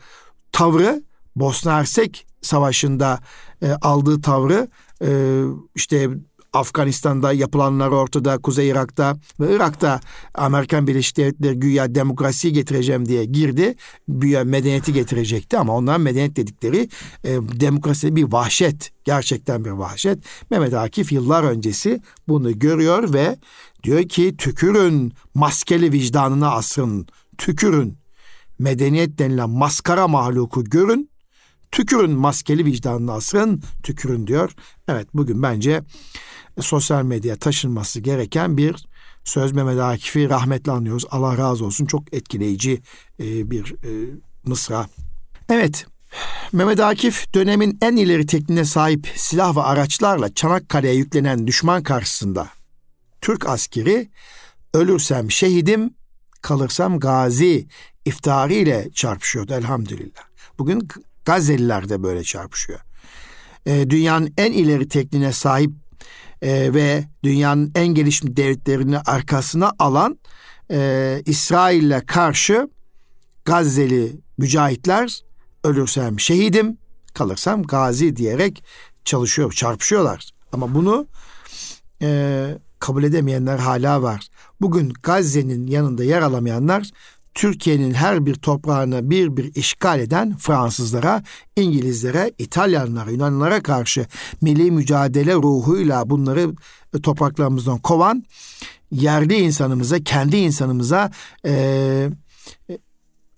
[0.52, 1.02] tavrı
[1.36, 3.20] Bosna Hersek savaşında
[3.62, 4.68] e, aldığı tavrı
[5.04, 5.42] e,
[5.74, 6.10] işte
[6.52, 10.00] Afganistan'da yapılanlar ortada, Kuzey Irak'ta ve Irak'ta
[10.34, 13.74] Amerikan Birleşik Devletleri güya demokrasi getireceğim diye girdi.
[14.08, 16.88] Güya medeniyeti getirecekti ama onların medeniyet dedikleri
[17.24, 18.92] e, demokrasi bir vahşet.
[19.04, 20.18] Gerçekten bir vahşet.
[20.50, 23.36] Mehmet Akif yıllar öncesi bunu görüyor ve
[23.82, 27.06] diyor ki tükürün maskeli vicdanına asrın.
[27.38, 27.98] Tükürün
[28.58, 31.11] medeniyet denilen maskara mahluku görün
[31.72, 34.54] tükürün maskeli vicdanına asrın tükürün diyor.
[34.88, 35.82] Evet bugün bence
[36.60, 38.86] sosyal medyaya taşınması gereken bir
[39.24, 41.04] söz Mehmet Akif'i rahmetli anıyoruz.
[41.10, 42.82] Allah razı olsun çok etkileyici
[43.20, 43.90] e, bir e,
[44.44, 44.86] mısra.
[45.48, 45.86] Evet
[46.52, 52.48] Mehmet Akif dönemin en ileri tekniğine sahip silah ve araçlarla Çanakkale'ye yüklenen düşman karşısında
[53.20, 54.10] Türk askeri
[54.74, 55.94] ölürsem şehidim
[56.42, 57.66] kalırsam gazi
[58.04, 60.22] iftarı ile çarpışıyordu elhamdülillah.
[60.58, 60.88] Bugün
[61.24, 62.80] Gazze'liler de böyle çarpışıyor.
[63.66, 65.70] E, dünyanın en ileri tekniğine sahip
[66.42, 70.18] e, ve dünyanın en gelişmiş devletlerini arkasına alan
[70.70, 72.68] e, İsrail'le karşı
[73.44, 75.20] Gazze'li mücahitler
[75.64, 76.78] ölürsem şehidim,
[77.14, 78.64] kalırsam gazi diyerek
[79.04, 80.30] çalışıyor, çarpışıyorlar.
[80.52, 81.06] Ama bunu
[82.02, 84.28] e, kabul edemeyenler hala var.
[84.60, 86.90] Bugün Gazze'nin yanında yer alamayanlar
[87.34, 91.22] Türkiye'nin her bir toprağını bir bir işgal eden Fransızlara,
[91.56, 94.06] İngilizlere, İtalyanlara, Yunanlara karşı
[94.40, 96.50] milli mücadele ruhuyla bunları
[97.02, 98.24] topraklarımızdan kovan
[98.90, 101.10] yerli insanımıza, kendi insanımıza
[101.44, 101.52] e,
[102.70, 102.78] e,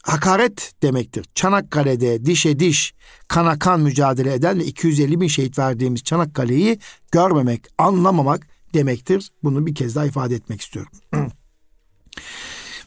[0.02, 1.26] hakaret demektir.
[1.34, 2.94] Çanakkale'de dişe diş,
[3.28, 6.78] kana kan mücadele eden ve 250 bin şehit verdiğimiz Çanakkale'yi
[7.12, 9.30] görmemek, anlamamak demektir.
[9.42, 10.92] Bunu bir kez daha ifade etmek istiyorum.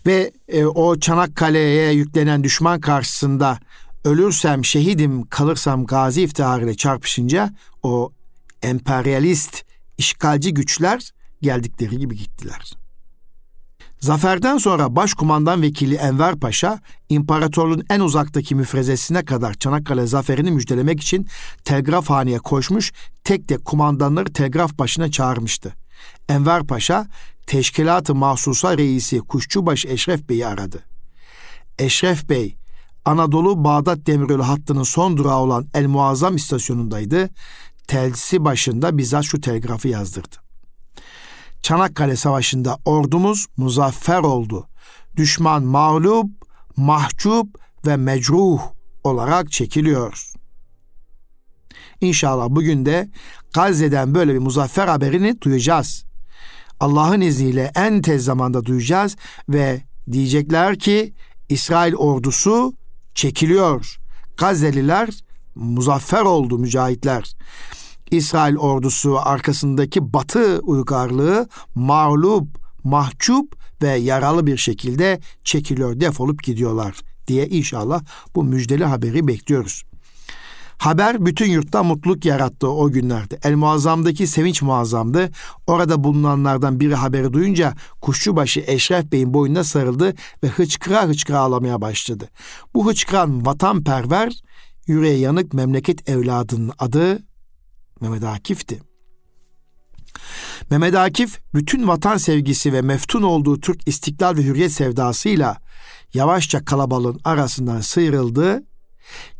[0.07, 3.59] ve e, o Çanakkale'ye yüklenen düşman karşısında
[4.05, 8.11] ölürsem şehidim kalırsam gazi iftiharıyla çarpışınca o
[8.63, 9.63] emperyalist
[9.97, 12.73] işgalci güçler geldikleri gibi gittiler.
[13.99, 21.27] Zaferden sonra Başkumandan Vekili Enver Paşa, imparatorluğun en uzaktaki müfrezesine kadar Çanakkale zaferini müjdelemek için
[21.63, 22.93] telgrafhaneye koşmuş,
[23.23, 25.73] tek tek kumandanları telgraf başına çağırmıştı.
[26.29, 27.07] Enver Paşa,
[27.47, 30.83] Teşkilat-ı Mahsusa Reisi Kuşçubaş Eşref Bey'i aradı.
[31.79, 32.57] Eşref Bey,
[33.05, 37.29] Anadolu Bağdat Demiryolu hattının son durağı olan El Muazzam istasyonundaydı.
[37.87, 40.35] Telsi başında bizzat şu telgrafı yazdırdı.
[41.61, 44.67] Çanakkale Savaşı'nda ordumuz muzaffer oldu.
[45.15, 46.29] Düşman mağlup,
[46.77, 47.47] mahcup
[47.85, 48.61] ve mecruh
[49.03, 50.31] olarak çekiliyor.
[52.01, 53.09] İnşallah bugün de
[53.53, 56.07] Gazze'den böyle bir muzaffer haberini duyacağız.
[56.79, 59.15] Allah'ın izniyle en tez zamanda duyacağız
[59.49, 61.13] ve diyecekler ki
[61.49, 62.73] İsrail ordusu
[63.15, 63.97] çekiliyor.
[64.37, 65.09] Gazze'liler
[65.55, 67.33] muzaffer oldu mücahitler.
[68.11, 72.47] İsrail ordusu arkasındaki batı uygarlığı mağlup,
[72.83, 76.95] mahcup ve yaralı bir şekilde çekiliyor, defolup gidiyorlar
[77.27, 78.03] diye inşallah
[78.35, 79.83] bu müjdeli haberi bekliyoruz.
[80.77, 83.39] Haber bütün yurtta mutluluk yarattı o günlerde.
[83.43, 85.29] El Muazzam'daki sevinç muazzamdı.
[85.67, 90.13] Orada bulunanlardan biri haberi duyunca kuşçubaşı Eşref Bey'in boynuna sarıldı
[90.43, 92.29] ve hıçkıra hıçkıra ağlamaya başladı.
[92.73, 94.33] Bu hıçkıran vatanperver,
[94.87, 97.19] yüreğe yanık memleket evladının adı
[98.01, 98.81] Mehmet Akif'ti.
[100.69, 105.57] Mehmet Akif bütün vatan sevgisi ve meftun olduğu Türk istiklal ve hürriyet sevdasıyla
[106.13, 108.63] yavaşça kalabalığın arasından sıyrıldı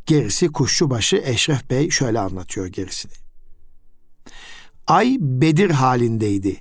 [0.06, 3.12] Gerisi kuşçubaşı Eşref Bey şöyle anlatıyor gerisini.
[4.88, 6.58] Ay Bedir halindeydi.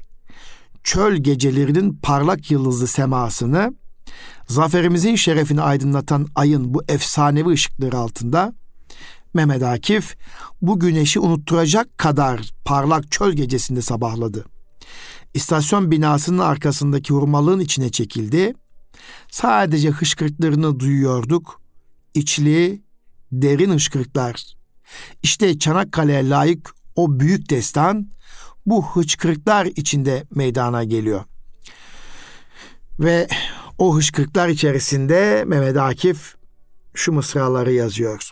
[0.84, 3.74] Çöl gecelerinin parlak yıldızlı semasını,
[4.48, 8.52] zaferimizin şerefini aydınlatan ayın bu efsanevi ışıkları altında
[9.34, 10.16] Mehmet Akif
[10.62, 14.44] bu güneşi unutturacak kadar parlak çöl gecesinde sabahladı.
[15.34, 18.54] İstasyon binasının arkasındaki hurmalığın içine çekildi.
[19.30, 21.60] Sadece hışkırtlarını duyuyorduk.
[22.14, 22.82] İçli,
[23.32, 24.44] derin hıçkırıklar.
[25.22, 28.08] İşte Çanakkale'ye layık o büyük destan
[28.66, 31.24] bu hıçkırıklar içinde meydana geliyor.
[33.00, 33.28] Ve
[33.78, 36.34] o hıçkırıklar içerisinde Mehmet Akif
[36.94, 38.30] şu mısraları yazıyor.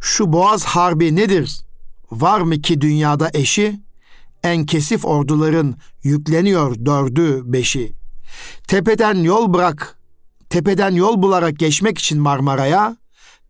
[0.00, 1.60] Şu Boğaz Harbi nedir?
[2.10, 3.86] Var mı ki dünyada eşi?
[4.46, 7.92] en kesif orduların yükleniyor dördü beşi.
[8.68, 9.98] Tepeden yol bırak,
[10.50, 12.96] tepeden yol bularak geçmek için Marmara'ya,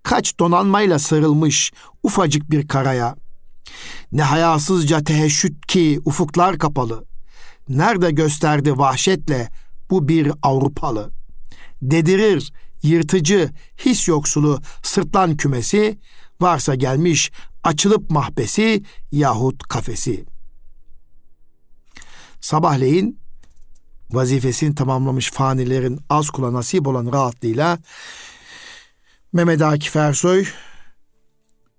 [0.06, 3.16] kaç donanmayla sarılmış ufacık bir karaya.
[4.12, 7.04] Ne hayasızca teheşüt ki ufuklar kapalı.
[7.68, 9.50] Nerede gösterdi vahşetle
[9.90, 11.10] bu bir Avrupalı.
[11.82, 13.50] Dedirir, yırtıcı,
[13.84, 15.98] his yoksulu sırtlan kümesi,
[16.40, 17.32] varsa gelmiş
[17.64, 20.24] açılıp mahbesi yahut kafesi.
[22.40, 23.18] Sabahleyin
[24.10, 27.78] vazifesini tamamlamış fanilerin az kula nasip olan rahatlığıyla
[29.32, 30.46] Mehmet Akif Ersoy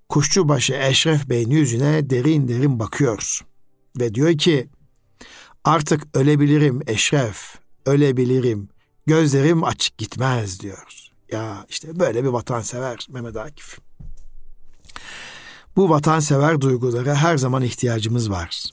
[0.10, 3.46] Kuşçubaşı Eşref Bey'in yüzüne derin derin bakıyor
[4.00, 4.70] ve diyor ki
[5.64, 7.56] artık ölebilirim Eşref,
[7.86, 8.70] ölebilirim,
[9.06, 11.10] gözlerim açık gitmez diyor.
[11.32, 13.80] Ya işte böyle bir vatansever Mehmet Akif.
[15.76, 18.64] Bu vatansever duygulara her zaman ihtiyacımız var.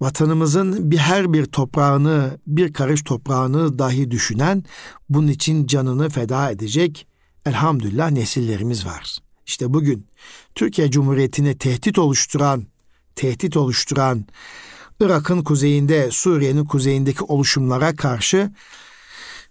[0.00, 4.64] Vatanımızın bir her bir toprağını, bir karış toprağını dahi düşünen,
[5.08, 7.06] bunun için canını feda edecek
[7.46, 9.18] elhamdülillah nesillerimiz var.
[9.46, 10.06] İşte bugün
[10.54, 12.66] Türkiye Cumhuriyeti'ne tehdit oluşturan,
[13.14, 14.26] tehdit oluşturan
[15.00, 18.50] Irak'ın kuzeyinde, Suriye'nin kuzeyindeki oluşumlara karşı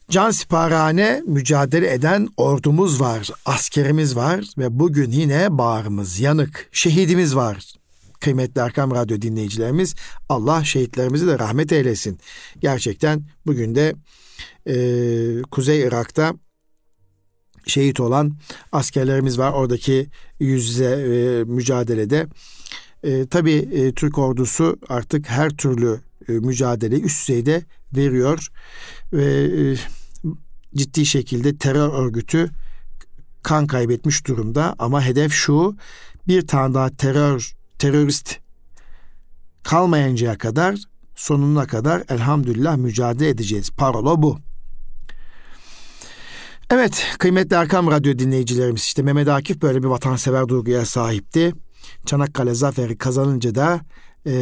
[0.09, 7.73] can siparhane mücadele eden ordumuz var, askerimiz var ve bugün yine bağrımız yanık, şehidimiz var.
[8.19, 9.95] Kıymetli Erkam Radyo dinleyicilerimiz
[10.29, 12.19] Allah şehitlerimizi de rahmet eylesin.
[12.59, 13.95] Gerçekten bugün de
[14.67, 14.75] e,
[15.51, 16.33] Kuzey Irak'ta
[17.67, 18.37] şehit olan
[18.71, 19.51] askerlerimiz var.
[19.51, 22.27] Oradaki yüz yüze e, mücadelede.
[23.03, 25.99] E, tabii e, Türk ordusu artık her türlü
[26.29, 28.47] e, mücadeleyi üst düzeyde veriyor
[29.13, 29.75] ve e,
[30.75, 32.51] ciddi şekilde terör örgütü
[33.43, 35.75] kan kaybetmiş durumda ama hedef şu
[36.27, 38.37] bir tane daha terör terörist
[39.63, 40.75] kalmayıncaya kadar
[41.15, 43.69] sonuna kadar elhamdülillah mücadele edeceğiz.
[43.69, 44.39] Parola bu.
[46.69, 51.53] Evet kıymetli Erkam Radyo dinleyicilerimiz işte Mehmet Akif böyle bir vatansever duyguya sahipti.
[52.05, 53.81] Çanakkale zaferi kazanınca da
[54.27, 54.33] e,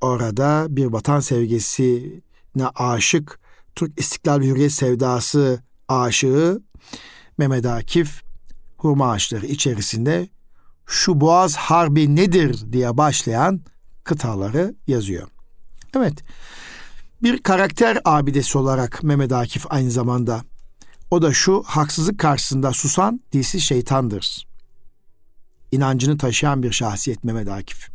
[0.00, 3.40] orada bir vatan sevgisine aşık
[3.74, 6.60] Türk İstiklal Hürriyet Sevdası aşığı
[7.38, 8.22] Mehmet Akif
[8.76, 10.28] hurma ağaçları içerisinde
[10.86, 13.60] şu boğaz harbi nedir diye başlayan
[14.04, 15.28] kıtaları yazıyor.
[15.96, 16.24] Evet
[17.22, 20.42] bir karakter abidesi olarak Mehmet Akif aynı zamanda
[21.10, 24.46] o da şu haksızlık karşısında susan dilsiz şeytandır.
[25.72, 27.88] İnancını taşıyan bir şahsiyet Mehmet Akif.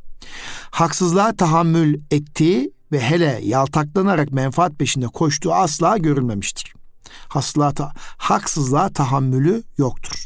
[0.71, 6.73] Haksızlığa tahammül ettiği ve hele yaltaklanarak menfaat peşinde koştuğu asla görülmemiştir.
[7.27, 10.25] Haksızlığa, ta, haksızlığa tahammülü yoktur.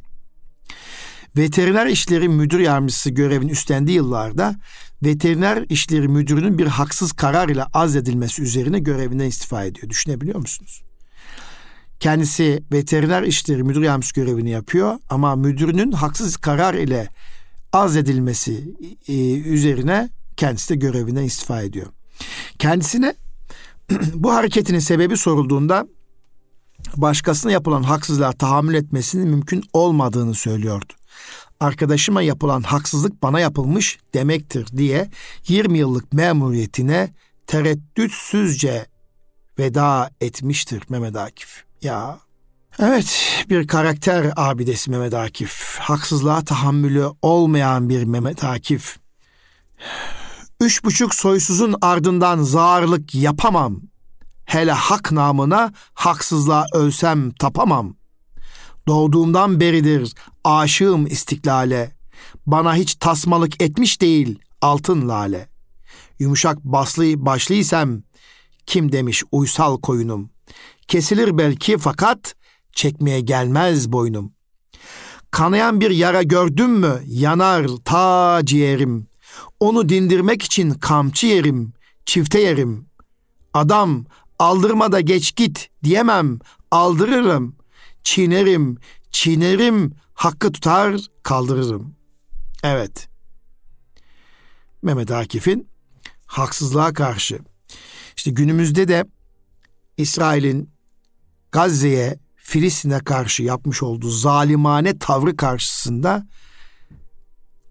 [1.38, 4.56] Veteriner işleri müdür yardımcısı görevini üstlendiği yıllarda
[5.04, 9.90] veteriner işleri müdürünün bir haksız karar ile azledilmesi üzerine görevinden istifa ediyor.
[9.90, 10.87] Düşünebiliyor musunuz?
[12.00, 17.10] Kendisi veteriner işleri müdür yardımcısı görevini yapıyor ama müdürünün haksız karar ile
[17.74, 18.76] azledilmesi
[19.08, 21.88] e, üzerine kendisi de görevinden istifa ediyor.
[22.60, 23.16] Kendisine
[24.14, 25.88] bu hareketinin sebebi sorulduğunda
[26.96, 30.94] başkasına yapılan haksızlığa tahammül etmesinin mümkün olmadığını söylüyordu.
[31.60, 35.10] Arkadaşıma yapılan haksızlık bana yapılmış demektir diye
[35.48, 37.14] 20 yıllık memuriyetine
[37.48, 38.86] tereddütsüzce
[39.60, 41.67] veda etmiştir Mehmet Akif.
[41.82, 42.20] Ya
[42.80, 45.78] Evet bir karakter abidesi Mehmet Akif.
[45.80, 48.98] Haksızlığa tahammülü olmayan bir Mehmet Akif.
[50.62, 53.82] Üç buçuk soysuzun ardından zağırlık yapamam.
[54.46, 57.96] Hele hak namına haksızlığa ölsem tapamam.
[58.88, 60.14] Doğduğumdan beridir
[60.44, 61.92] aşığım istiklale.
[62.46, 65.50] Bana hiç tasmalık etmiş değil altın lale.
[66.20, 68.02] Yumuşak baslı başlıysam
[68.66, 70.37] kim demiş uysal koyunum.
[70.88, 72.36] Kesilir belki fakat
[72.72, 74.34] çekmeye gelmez boynum.
[75.32, 79.08] Kanayan bir yara gördüm mü yanar ta ciğerim.
[79.60, 81.74] Onu dindirmek için kamçı yerim,
[82.06, 82.86] çifte yerim.
[83.54, 84.06] Adam
[84.40, 86.40] aldırma da geç git diyemem,
[86.72, 87.56] aldırırım.
[88.04, 88.78] Çiğnerim,
[89.12, 91.96] çiğnerim, hakkı tutar, kaldırırım.
[92.64, 93.10] Evet.
[94.82, 95.68] Mehmet Akif'in
[96.26, 97.40] haksızlığa karşı.
[98.18, 99.06] İşte günümüzde de
[99.98, 100.77] İsrail'in
[101.58, 106.28] Gazze'ye, Filistin'e karşı yapmış olduğu zalimane tavrı karşısında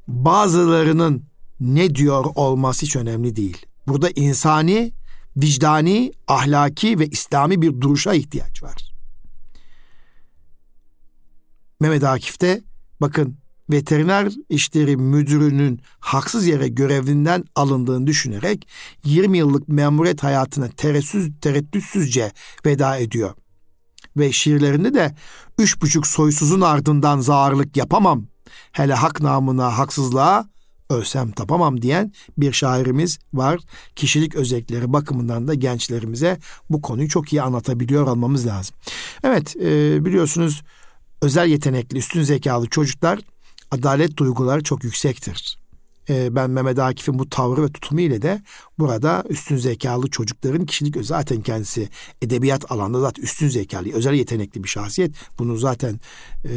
[0.09, 1.25] bazılarının
[1.61, 3.67] ne diyor olması hiç önemli değil.
[3.87, 4.93] Burada insani,
[5.37, 8.93] vicdani, ahlaki ve İslami bir duruşa ihtiyaç var.
[11.81, 12.63] Mehmet Akif'te
[13.01, 13.39] bakın
[13.71, 18.69] veteriner işleri müdürünün haksız yere görevinden alındığını düşünerek
[19.05, 22.33] 20 yıllık memuriyet hayatına tereddütsüz, tereddütsüzce
[22.67, 23.35] veda ediyor.
[24.17, 25.15] Ve şiirlerinde de
[25.59, 28.27] üç buçuk soysuzun ardından zağırlık yapamam.
[28.73, 30.49] Hele hak namına haksızlığa
[30.91, 33.61] ölsem tapamam diyen bir şairimiz var.
[33.97, 36.39] Kişilik özellikleri bakımından da gençlerimize
[36.71, 38.77] bu konuyu çok iyi anlatabiliyor olmamız lazım.
[39.25, 40.63] Evet e, biliyorsunuz
[41.23, 43.21] özel yetenekli, üstün zekalı çocuklar
[43.71, 45.66] adalet duyguları çok yüksektir.
[46.11, 48.43] Ee, ben Mehmet Akif'in bu tavrı ve tutumu ile de
[48.79, 51.89] burada üstün zekalı çocukların kişilik zaten kendisi
[52.23, 55.15] edebiyat alanında zaten üstün zekalı, özel yetenekli bir şahsiyet.
[55.39, 56.01] Bunu zaten
[56.45, 56.51] e,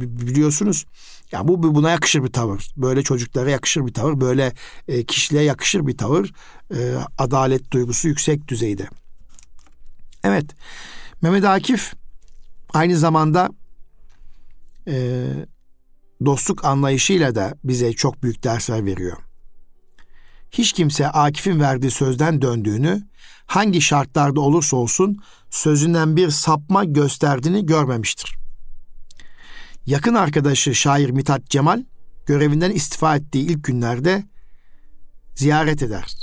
[0.00, 0.86] biliyorsunuz.
[1.32, 2.70] Yani bu buna yakışır bir tavır.
[2.76, 4.20] Böyle çocuklara yakışır bir tavır.
[4.20, 4.52] Böyle
[4.88, 6.32] e, kişiliğe yakışır bir tavır.
[6.74, 8.88] E, adalet duygusu yüksek düzeyde.
[10.24, 10.44] Evet.
[11.22, 11.94] Mehmet Akif
[12.72, 13.50] aynı zamanda
[14.88, 15.26] e,
[16.24, 19.16] dostluk anlayışıyla da bize çok büyük dersler veriyor.
[20.50, 23.02] Hiç kimse Akif'in verdiği sözden döndüğünü,
[23.46, 25.18] hangi şartlarda olursa olsun
[25.50, 28.36] sözünden bir sapma gösterdiğini görmemiştir.
[29.86, 31.84] Yakın arkadaşı şair Mithat Cemal,
[32.26, 34.24] görevinden istifa ettiği ilk günlerde
[35.34, 36.14] ziyaret eder.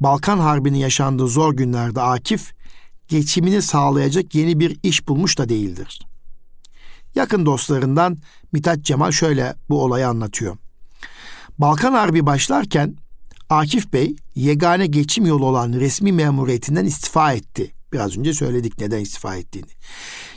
[0.00, 2.52] Balkan Harbi'nin yaşandığı zor günlerde Akif,
[3.08, 6.13] geçimini sağlayacak yeni bir iş bulmuş da değildir.''
[7.14, 8.18] Yakın dostlarından
[8.52, 10.56] Mithat Cemal şöyle bu olayı anlatıyor.
[11.58, 12.96] Balkan Harbi başlarken
[13.50, 17.74] Akif Bey yegane geçim yolu olan resmi memuriyetinden istifa etti.
[17.92, 19.70] Biraz önce söyledik neden istifa ettiğini.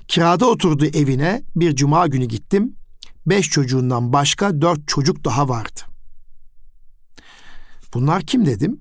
[0.07, 2.75] Kirada oturduğu evine bir cuma günü gittim.
[3.25, 5.81] Beş çocuğundan başka dört çocuk daha vardı.
[7.93, 8.79] Bunlar kim dedim?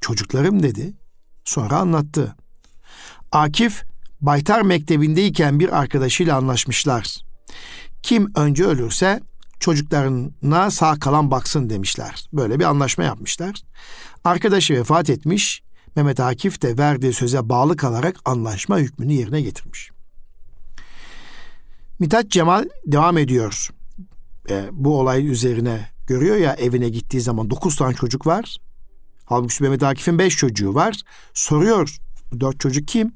[0.00, 0.92] Çocuklarım dedi.
[1.44, 2.36] Sonra anlattı.
[3.32, 3.84] Akif
[4.20, 7.16] Baytar Mektebi'ndeyken bir arkadaşıyla anlaşmışlar.
[8.02, 9.20] Kim önce ölürse
[9.60, 12.28] çocuklarına sağ kalan baksın demişler.
[12.32, 13.62] Böyle bir anlaşma yapmışlar.
[14.24, 15.62] Arkadaşı vefat etmiş.
[15.96, 19.90] Mehmet Akif de verdiği söze bağlı kalarak anlaşma hükmünü yerine getirmiş.
[21.98, 23.70] Mithat Cemal devam ediyor.
[24.50, 28.56] E, bu olay üzerine görüyor ya evine gittiği zaman dokuz tane çocuk var.
[29.24, 31.02] Halbuki Mehmet Akif'in beş çocuğu var.
[31.34, 31.96] Soruyor
[32.40, 33.12] dört çocuk kim?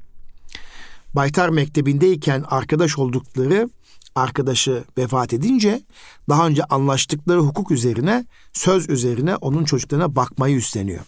[1.15, 3.69] Baytar Mektebi'ndeyken arkadaş oldukları
[4.15, 5.81] arkadaşı vefat edince
[6.29, 11.01] daha önce anlaştıkları hukuk üzerine söz üzerine onun çocuklarına bakmayı üstleniyor.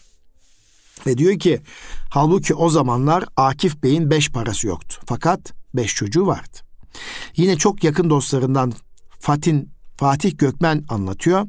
[1.08, 1.62] Ve diyor ki
[2.10, 5.02] halbuki o zamanlar Akif Bey'in beş parası yoktu.
[5.06, 6.58] Fakat beş çocuğu vardı.
[7.36, 8.74] Yine çok yakın dostlarından
[9.20, 11.48] Fatin, Fatih Gökmen anlatıyor.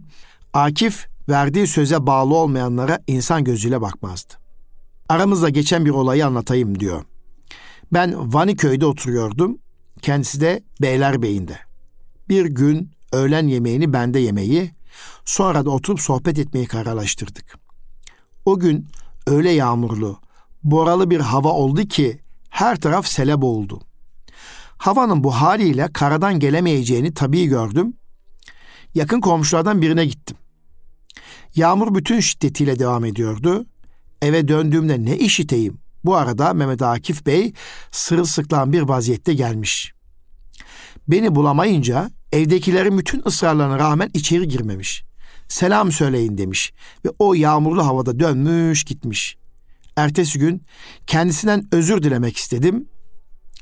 [0.53, 4.35] Akif verdiği söze bağlı olmayanlara insan gözüyle bakmazdı.
[5.09, 7.05] Aramızda geçen bir olayı anlatayım diyor.
[7.93, 9.59] Ben Vaniköy'de oturuyordum.
[10.03, 11.59] Kendisi de Beylerbeyi'nde.
[12.29, 14.71] Bir gün öğlen yemeğini bende yemeyi,
[15.25, 17.59] sonra da oturup sohbet etmeyi kararlaştırdık.
[18.45, 18.89] O gün
[19.27, 20.21] öyle yağmurlu,
[20.65, 22.21] boralı bir hava oldu ki
[22.51, 23.81] her taraf sele boğuldu.
[24.79, 27.95] Havanın bu haliyle karadan gelemeyeceğini tabii gördüm.
[28.95, 30.37] Yakın komşulardan birine gittim.
[31.55, 33.67] Yağmur bütün şiddetiyle devam ediyordu.
[34.23, 35.79] Eve döndüğümde ne işiteyim?
[36.07, 37.53] Bu arada Mehmet Akif Bey
[37.91, 39.93] sırılsıklan bir vaziyette gelmiş.
[41.09, 45.05] Beni bulamayınca evdekilerin bütün ısrarlarına rağmen içeri girmemiş.
[45.49, 46.73] Selam söyleyin demiş
[47.05, 49.37] ve o yağmurlu havada dönmüş gitmiş.
[49.97, 50.63] Ertesi gün
[51.07, 52.89] kendisinden özür dilemek istedim.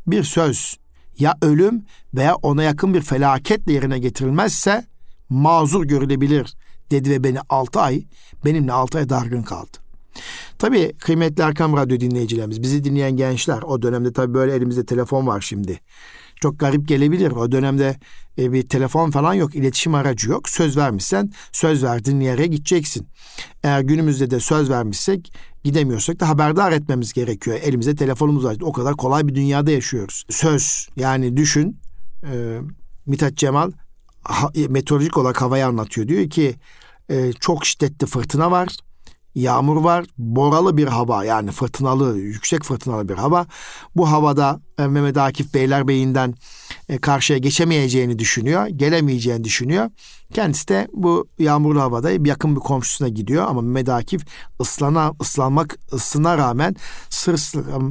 [0.07, 0.77] Bir söz
[1.19, 1.85] ya ölüm
[2.15, 4.87] veya ona yakın bir felaketle yerine getirilmezse
[5.29, 6.55] mazur görülebilir
[6.91, 8.05] dedi ve beni altı ay
[8.45, 9.84] benimle altı ay dargın kaldı.
[10.59, 15.41] Tabii kıymetli Erkam Radyo dinleyicilerimiz, bizi dinleyen gençler, o dönemde tabii böyle elimizde telefon var
[15.41, 15.81] şimdi.
[16.41, 17.31] Çok garip gelebilir.
[17.31, 17.97] O dönemde
[18.39, 20.49] e, bir telefon falan yok, iletişim aracı yok.
[20.49, 23.09] Söz vermişsen söz verdiğin yere gideceksin.
[23.63, 25.33] Eğer günümüzde de söz vermişsek
[25.65, 27.59] gidemiyorsak da haberdar etmemiz gerekiyor.
[27.63, 28.57] Elimizde telefonumuz var.
[28.63, 30.25] O kadar kolay bir dünyada yaşıyoruz.
[30.31, 31.81] Söz yani düşün
[32.33, 32.61] e,
[33.07, 33.71] Mithat Cemal
[34.23, 36.09] ha, meteorolojik olarak havayı anlatıyor.
[36.09, 36.55] Diyor ki
[37.11, 38.69] e, çok şiddetli fırtına var
[39.35, 43.47] yağmur var, boralı bir hava yani fırtınalı, yüksek fırtınalı bir hava.
[43.97, 46.35] Bu havada e, Mehmet Akif Beylerbeyi'nden
[46.89, 49.91] e, karşıya geçemeyeceğini düşünüyor, gelemeyeceğini düşünüyor.
[50.33, 54.27] Kendisi de bu yağmurlu havada yakın bir komşusuna gidiyor ama Mehmet Akif
[54.61, 56.77] ıslana, ıslanmak ısına rağmen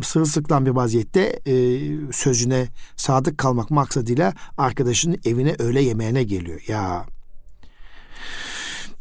[0.04, 1.54] sırılsıklam bir vaziyette e,
[2.12, 6.62] sözüne sadık kalmak maksadıyla arkadaşının evine öğle yemeğine geliyor.
[6.68, 7.06] Ya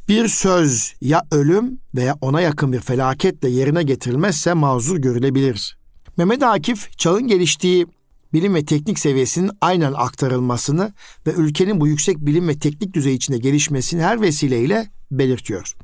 [0.09, 5.77] bir söz ya ölüm veya ona yakın bir felaketle yerine getirilmezse mazur görülebilir.
[6.17, 7.87] Mehmet Akif çağın geliştiği
[8.33, 10.93] bilim ve teknik seviyesinin aynen aktarılmasını
[11.27, 15.75] ve ülkenin bu yüksek bilim ve teknik düzey içinde gelişmesini her vesileyle belirtiyor.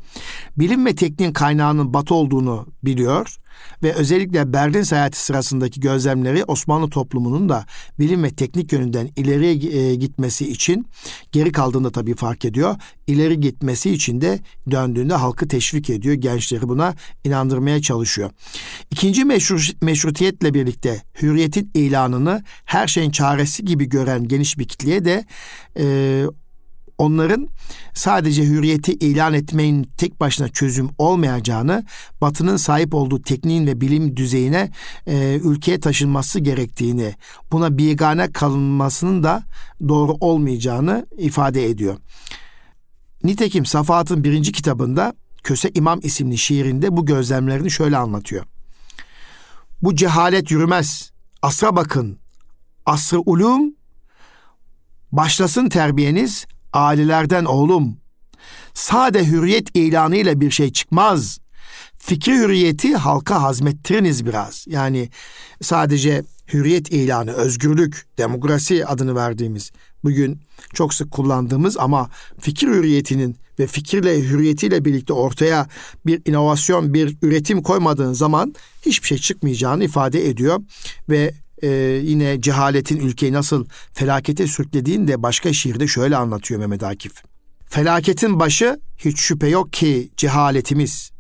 [0.57, 3.39] Bilim ve tekniğin kaynağının Batı olduğunu biliyor
[3.83, 7.67] ve özellikle Berlin seyahati sırasındaki gözlemleri Osmanlı toplumunun da
[7.99, 10.87] bilim ve teknik yönünden ileriye e, gitmesi için
[11.33, 12.77] geri kaldığını tabii fark ediyor.
[13.07, 16.15] İleri gitmesi için de döndüğünde halkı teşvik ediyor.
[16.15, 18.31] Gençleri buna inandırmaya çalışıyor.
[18.91, 25.25] İkinci meşru, meşrutiyetle birlikte hürriyetin ilanını her şeyin çaresi gibi gören geniş bir kitleye de
[25.79, 26.25] e,
[26.99, 27.49] onların
[27.95, 31.85] sadece hürriyeti ilan etmeyin tek başına çözüm olmayacağını,
[32.21, 34.71] Batı'nın sahip olduğu tekniğin ve bilim düzeyine
[35.07, 37.15] e, ülkeye taşınması gerektiğini,
[37.53, 39.43] buna bigane kalınmasının da
[39.89, 41.97] doğru olmayacağını ifade ediyor.
[43.25, 48.45] Nitekim Safahat'ın birinci kitabında Köse İmam isimli şiirinde bu gözlemlerini şöyle anlatıyor.
[49.83, 51.11] Bu cehalet yürümez.
[51.43, 52.19] Asra bakın.
[52.87, 53.75] Asrı ulum
[55.13, 57.97] başlasın terbiyeniz ailelerden oğlum.
[58.75, 61.39] Sade hürriyet ilanıyla bir şey çıkmaz.
[61.99, 64.65] Fikri hürriyeti halka hazmettiriniz biraz.
[64.69, 65.09] Yani
[65.63, 69.71] sadece hürriyet ilanı, özgürlük, demokrasi adını verdiğimiz
[70.05, 70.41] bugün
[70.75, 72.11] çok sık kullandığımız ama
[72.41, 75.67] fikir hürriyetinin ve fikirle hürriyetiyle birlikte ortaya
[76.07, 78.55] bir inovasyon, bir üretim koymadığın zaman
[78.87, 80.61] hiçbir şey çıkmayacağını ifade ediyor
[81.09, 81.69] ve e,
[82.05, 87.13] yine cehaletin ülkeyi nasıl felakete sürüklediğini de başka şiirde şöyle anlatıyor Mehmet Akif.
[87.67, 91.11] Felaketin başı hiç şüphe yok ki cehaletimiz.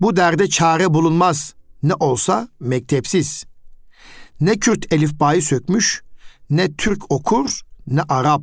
[0.00, 1.54] Bu derde çare bulunmaz.
[1.82, 3.44] Ne olsa mektepsiz.
[4.40, 6.02] Ne Kürt elifbayı sökmüş,
[6.50, 8.42] ne Türk okur, ne Arap.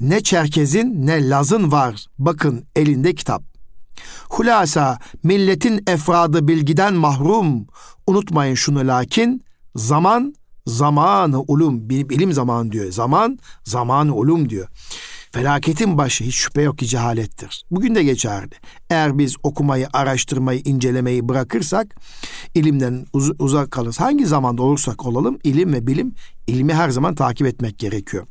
[0.00, 2.06] Ne Çerkez'in ne Laz'ın var.
[2.18, 3.42] Bakın elinde kitap.
[4.28, 7.66] Hulasa milletin efradı bilgiden mahrum.
[8.06, 9.44] Unutmayın şunu lakin
[9.76, 10.34] Zaman
[10.66, 12.92] zamanı ulum bilim zaman diyor.
[12.92, 14.68] Zaman zamanı ulum diyor.
[15.32, 17.64] Felaketin başı hiç şüphe yok ki cehalettir.
[17.70, 18.50] Bugün de geçerli.
[18.90, 21.96] Eğer biz okumayı, araştırmayı, incelemeyi bırakırsak,
[22.54, 24.00] ilimden uz- uzak kalırız.
[24.00, 26.14] Hangi zamanda olursak olalım, ilim ve bilim,
[26.46, 28.26] ilmi her zaman takip etmek gerekiyor.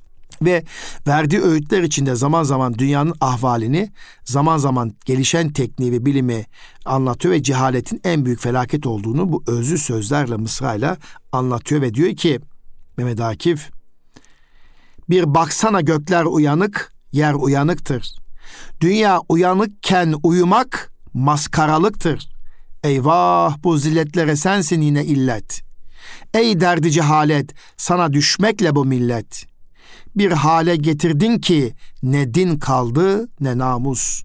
[0.46, 0.64] Ve
[1.08, 3.92] verdiği öğütler içinde zaman zaman dünyanın ahvalini,
[4.24, 6.46] zaman zaman gelişen tekniği ve bilimi
[6.86, 10.98] anlatıyor ve cehaletin en büyük felaket olduğunu bu özlü sözlerle, mısrayla
[11.32, 12.40] anlatıyor ve diyor ki
[12.98, 13.70] Mehmet Akif,
[15.10, 18.16] bir baksana gökler uyanık, yer uyanıktır.
[18.82, 22.30] Dünya uyanıkken uyumak maskaralıktır.
[22.84, 25.62] Eyvah bu zilletlere sensin yine illet.
[26.34, 29.53] Ey derdi cehalet, sana düşmekle bu millet.''
[30.16, 34.24] Bir hale getirdin ki ne din kaldı ne namus.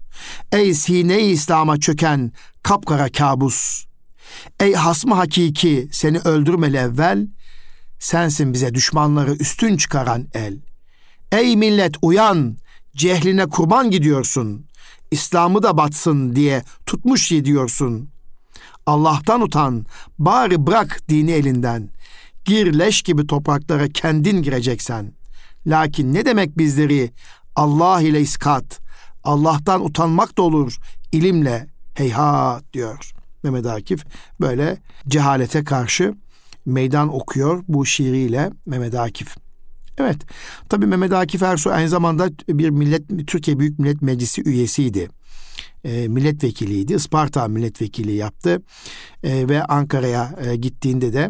[0.51, 2.31] Ey sine İslam'a çöken
[2.63, 3.85] kapkara kabus.
[4.59, 7.27] Ey hasmı hakiki seni öldürmeli evvel.
[7.99, 10.57] Sensin bize düşmanları üstün çıkaran el.
[11.31, 12.57] Ey millet uyan,
[12.95, 14.65] cehline kurban gidiyorsun.
[15.11, 18.09] İslam'ı da batsın diye tutmuş yediyorsun.
[18.85, 19.85] Allah'tan utan,
[20.19, 21.89] bari bırak dini elinden.
[22.45, 25.18] Gir leş gibi topraklara kendin gireceksen.
[25.67, 27.11] Lakin ne demek bizleri
[27.55, 28.79] Allah ile iskat,
[29.23, 30.77] Allah'tan utanmak da olur
[31.11, 33.11] ilimle heyhat diyor
[33.43, 34.05] Mehmet Akif.
[34.41, 36.13] Böyle cehalete karşı
[36.65, 39.35] meydan okuyor bu şiiriyle Mehmet Akif.
[39.97, 40.17] Evet,
[40.69, 45.09] tabi Mehmet Akif Ersoy aynı zamanda bir millet Türkiye Büyük Millet Meclisi üyesiydi.
[45.83, 46.93] E, milletvekiliydi.
[46.93, 48.61] Isparta milletvekili yaptı.
[49.23, 51.29] E, ve Ankara'ya e, gittiğinde de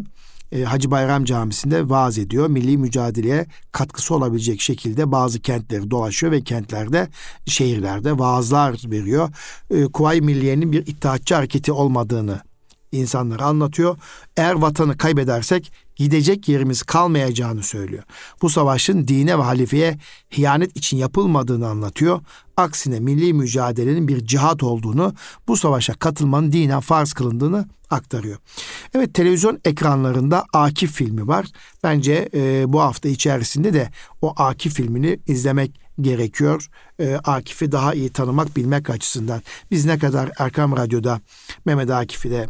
[0.52, 2.48] e, Hacı Bayram Camisi'nde vaaz ediyor.
[2.48, 7.08] Milli mücadeleye katkısı olabilecek şekilde bazı kentleri dolaşıyor ve kentlerde,
[7.46, 9.28] şehirlerde vaazlar veriyor.
[9.70, 12.40] E, Milliye'nin bir itaatçı hareketi olmadığını
[12.92, 13.96] insanlara anlatıyor.
[14.36, 18.02] Eğer vatanı kaybedersek gidecek yerimiz kalmayacağını söylüyor.
[18.42, 19.98] Bu savaşın dine ve halifeye
[20.32, 22.20] hiyanet için yapılmadığını anlatıyor.
[22.56, 25.14] Aksine milli mücadelenin bir cihat olduğunu,
[25.48, 28.38] bu savaşa katılmanın dinen farz kılındığını aktarıyor.
[28.94, 31.46] Evet televizyon ekranlarında Akif filmi var.
[31.82, 33.90] Bence e, bu hafta içerisinde de
[34.22, 36.68] o Akif filmini izlemek gerekiyor.
[37.00, 39.42] E, Akif'i daha iyi tanımak, bilmek açısından.
[39.70, 41.20] Biz ne kadar Erkam Radyo'da
[41.64, 42.48] Mehmet Akif'i de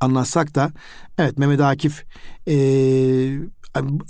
[0.00, 0.72] anlatsak da
[1.18, 2.04] evet Mehmet Akif
[2.48, 2.54] e,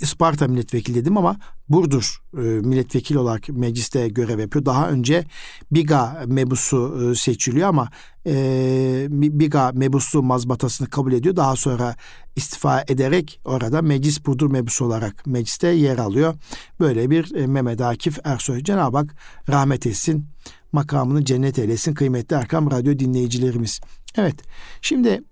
[0.01, 1.37] Isparta milletvekili dedim ama
[1.69, 4.65] Burdur e, milletvekili olarak mecliste görev yapıyor.
[4.65, 5.25] Daha önce
[5.71, 7.89] Biga mebusu seçiliyor ama
[8.27, 11.35] e, Biga mebusu mazbatasını kabul ediyor.
[11.35, 11.95] Daha sonra
[12.35, 16.35] istifa ederek orada meclis Burdur mebusu olarak mecliste yer alıyor.
[16.79, 18.63] Böyle bir Mehmet Akif Ersoy.
[18.63, 19.15] Cenab-ı Hak
[19.49, 20.25] rahmet etsin.
[20.71, 23.81] Makamını cennet eylesin kıymetli Erkam Radyo dinleyicilerimiz.
[24.15, 24.35] Evet
[24.81, 25.23] şimdi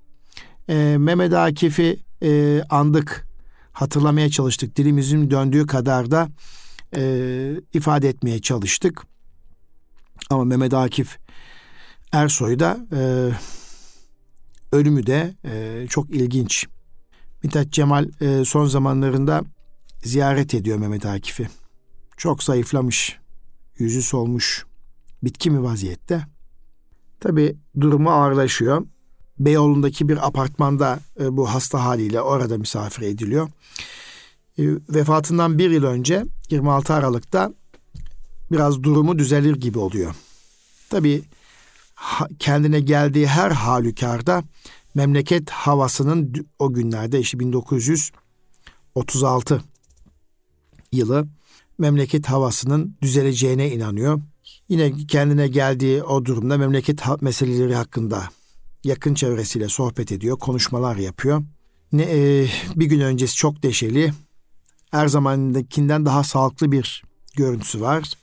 [0.69, 3.27] e, Mehmet Akif'i e, andık
[3.71, 4.75] hatırlamaya çalıştık.
[4.75, 6.29] Dilimizin döndüğü kadar da
[6.95, 9.05] e, ifade etmeye çalıştık.
[10.29, 11.17] Ama Mehmet Akif
[12.11, 13.01] Ersoy da e,
[14.71, 16.67] ölümü de e, çok ilginç.
[17.43, 19.43] Mithat Cemal e, son zamanlarında
[20.03, 21.49] ziyaret ediyor Mehmet Akif'i.
[22.17, 23.19] Çok zayıflamış,
[23.77, 24.65] yüzü solmuş,
[25.23, 26.25] bitki mi vaziyette.
[27.19, 28.85] Tabi durumu ağırlaşıyor.
[29.39, 33.49] Beyoğlu'ndaki bir apartmanda e, bu hasta haliyle orada misafir ediliyor.
[34.57, 37.53] E, vefatından bir yıl önce 26 Aralık'ta
[38.51, 40.15] biraz durumu düzelir gibi oluyor.
[40.89, 41.21] Tabi
[42.39, 44.43] kendine geldiği her halükarda
[44.95, 49.63] memleket havasının o günlerde işte 1936
[50.91, 51.27] yılı
[51.77, 54.21] memleket havasının düzeleceğine inanıyor.
[54.69, 58.29] Yine kendine geldiği o durumda memleket meseleleri hakkında
[58.83, 61.43] yakın çevresiyle sohbet ediyor, konuşmalar yapıyor.
[61.91, 64.13] Ne e, bir gün öncesi çok deşeli,
[64.91, 67.03] her zamandakinden daha sağlıklı bir
[67.35, 68.13] görüntüsü var.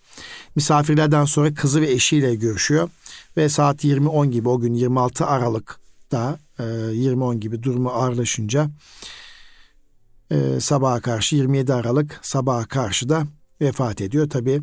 [0.54, 2.88] Misafirlerden sonra kızı ve eşiyle görüşüyor
[3.36, 8.70] ve saat 20.10 gibi o gün 26 Aralık'ta e, 20.10 gibi durumu ağırlaşınca
[10.30, 13.26] e, sabaha karşı 27 Aralık sabaha karşı da
[13.60, 14.30] vefat ediyor.
[14.30, 14.62] Tabi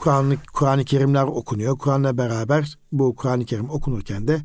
[0.00, 1.78] Kur'an-ı Kur Kerimler okunuyor.
[1.78, 4.40] Kur'an'la beraber bu Kur'an-ı Kerim okunurken de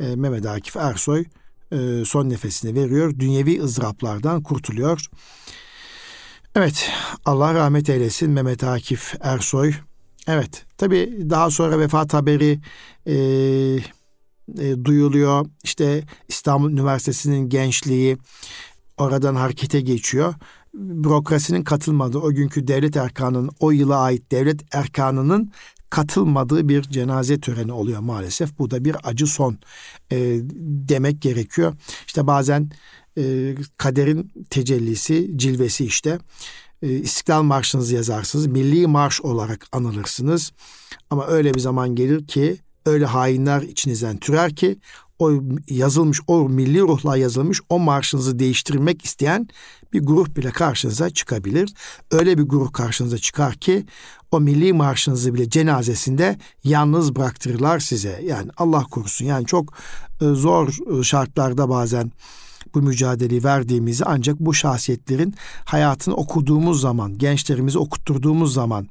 [0.00, 1.24] e, Mehmet Akif Ersoy
[1.72, 3.18] e, son nefesini veriyor.
[3.18, 5.06] Dünyevi ızdıraplardan kurtuluyor.
[6.54, 6.90] Evet
[7.24, 9.74] Allah rahmet eylesin Mehmet Akif Ersoy.
[10.28, 12.60] Evet tabi daha sonra vefat haberi
[13.06, 13.14] e,
[14.58, 15.46] e, duyuluyor.
[15.64, 18.16] İşte İstanbul Üniversitesi'nin gençliği
[18.96, 20.34] oradan harekete geçiyor.
[20.74, 25.52] Bürokrasinin katılmadığı o günkü devlet erkanının o yıla ait devlet erkanının
[25.90, 28.58] katılmadığı bir cenaze töreni oluyor maalesef.
[28.58, 29.58] Bu da bir acı son
[30.12, 30.16] e,
[30.88, 31.74] demek gerekiyor.
[32.06, 32.70] İşte bazen
[33.18, 36.18] e, kaderin tecellisi, cilvesi işte.
[36.82, 38.46] E, İstiklal Marşı'nızı yazarsınız.
[38.46, 40.52] Milli marş olarak anılırsınız.
[41.10, 42.56] Ama öyle bir zaman gelir ki
[42.86, 44.78] öyle hainler içinizden türer ki
[45.18, 45.32] o
[45.68, 49.48] yazılmış, o milli ruhla yazılmış o marşınızı değiştirmek isteyen
[49.92, 51.74] bir grup bile karşınıza çıkabilir.
[52.10, 53.86] Öyle bir grup karşınıza çıkar ki
[54.32, 58.20] o milli marşınızı bile cenazesinde yalnız bıraktırırlar size.
[58.24, 59.72] Yani Allah korusun yani çok
[60.20, 62.12] e, zor e, şartlarda bazen
[62.74, 68.88] bu mücadeleyi verdiğimizi ancak bu şahsiyetlerin hayatını okuduğumuz zaman, gençlerimizi okutturduğumuz zaman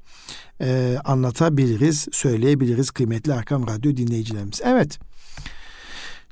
[0.61, 4.61] e, anlatabiliriz, söyleyebiliriz kıymetli Erkam Radyo dinleyicilerimiz.
[4.63, 4.99] Evet,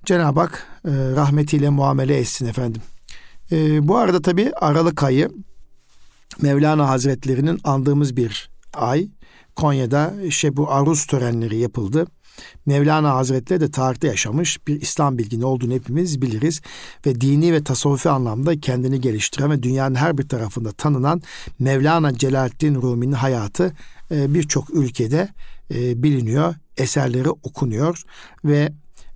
[0.05, 2.81] Cenab-ı Hak e, rahmetiyle muamele etsin efendim.
[3.51, 5.29] E, bu arada tabi Aralık ayı
[6.41, 9.09] Mevlana Hazretlerinin andığımız bir ay.
[9.55, 12.07] Konya'da işte bu aruz törenleri yapıldı.
[12.65, 16.61] Mevlana Hazretleri de tarihte yaşamış bir İslam bilgini olduğunu hepimiz biliriz.
[17.05, 21.21] Ve dini ve tasavvufi anlamda kendini geliştiren ve dünyanın her bir tarafında tanınan
[21.59, 23.73] Mevlana Celaleddin Rumi'nin hayatı
[24.11, 25.29] e, birçok ülkede
[25.73, 26.55] e, biliniyor.
[26.77, 28.03] Eserleri okunuyor
[28.45, 28.73] ve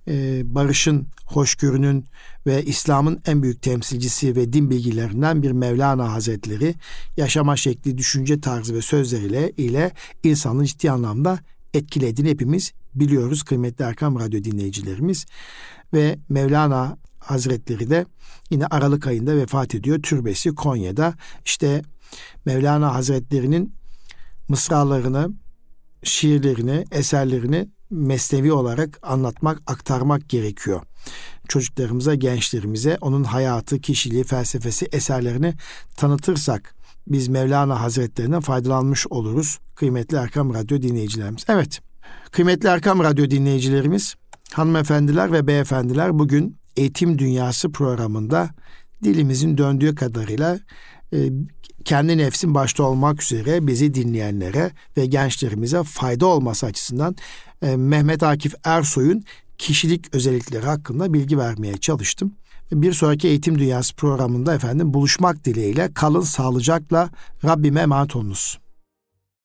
[0.08, 2.04] e, barışın, hoşgörünün
[2.46, 6.74] ve İslam'ın en büyük temsilcisi ve din bilgilerinden bir Mevlana Hazretleri
[7.16, 9.92] yaşama şekli, düşünce tarzı ve sözleriyle ile
[10.24, 11.38] insanın ciddi anlamda
[11.74, 15.26] etkilediğini hepimiz biliyoruz kıymetli Erkam Radyo dinleyicilerimiz.
[15.92, 18.06] Ve Mevlana Hazretleri de
[18.50, 20.02] yine Aralık ayında vefat ediyor.
[20.02, 21.14] Türbesi Konya'da.
[21.44, 21.82] İşte
[22.44, 23.74] Mevlana Hazretleri'nin
[24.48, 25.30] mısralarını,
[26.02, 30.82] şiirlerini, eserlerini mesnevi olarak anlatmak, aktarmak gerekiyor.
[31.48, 35.54] Çocuklarımıza, gençlerimize onun hayatı, kişiliği, felsefesi, eserlerini
[35.96, 36.74] tanıtırsak
[37.06, 41.44] biz Mevlana Hazretlerinden faydalanmış oluruz kıymetli Erkam Radyo dinleyicilerimiz.
[41.48, 41.80] Evet,
[42.30, 44.14] kıymetli Erkam Radyo dinleyicilerimiz,
[44.52, 48.50] hanımefendiler ve beyefendiler bugün Eğitim Dünyası programında
[49.04, 50.58] dilimizin döndüğü kadarıyla
[51.12, 51.18] e,
[51.88, 57.16] kendi nefsin başta olmak üzere bizi dinleyenlere ve gençlerimize fayda olması açısından
[57.62, 59.24] e, Mehmet Akif Ersoy'un
[59.58, 62.32] kişilik özellikleri hakkında bilgi vermeye çalıştım.
[62.72, 67.10] Bir sonraki Eğitim Dünyası programında efendim buluşmak dileğiyle kalın sağlıcakla
[67.44, 68.58] Rabbime emanet olunuz.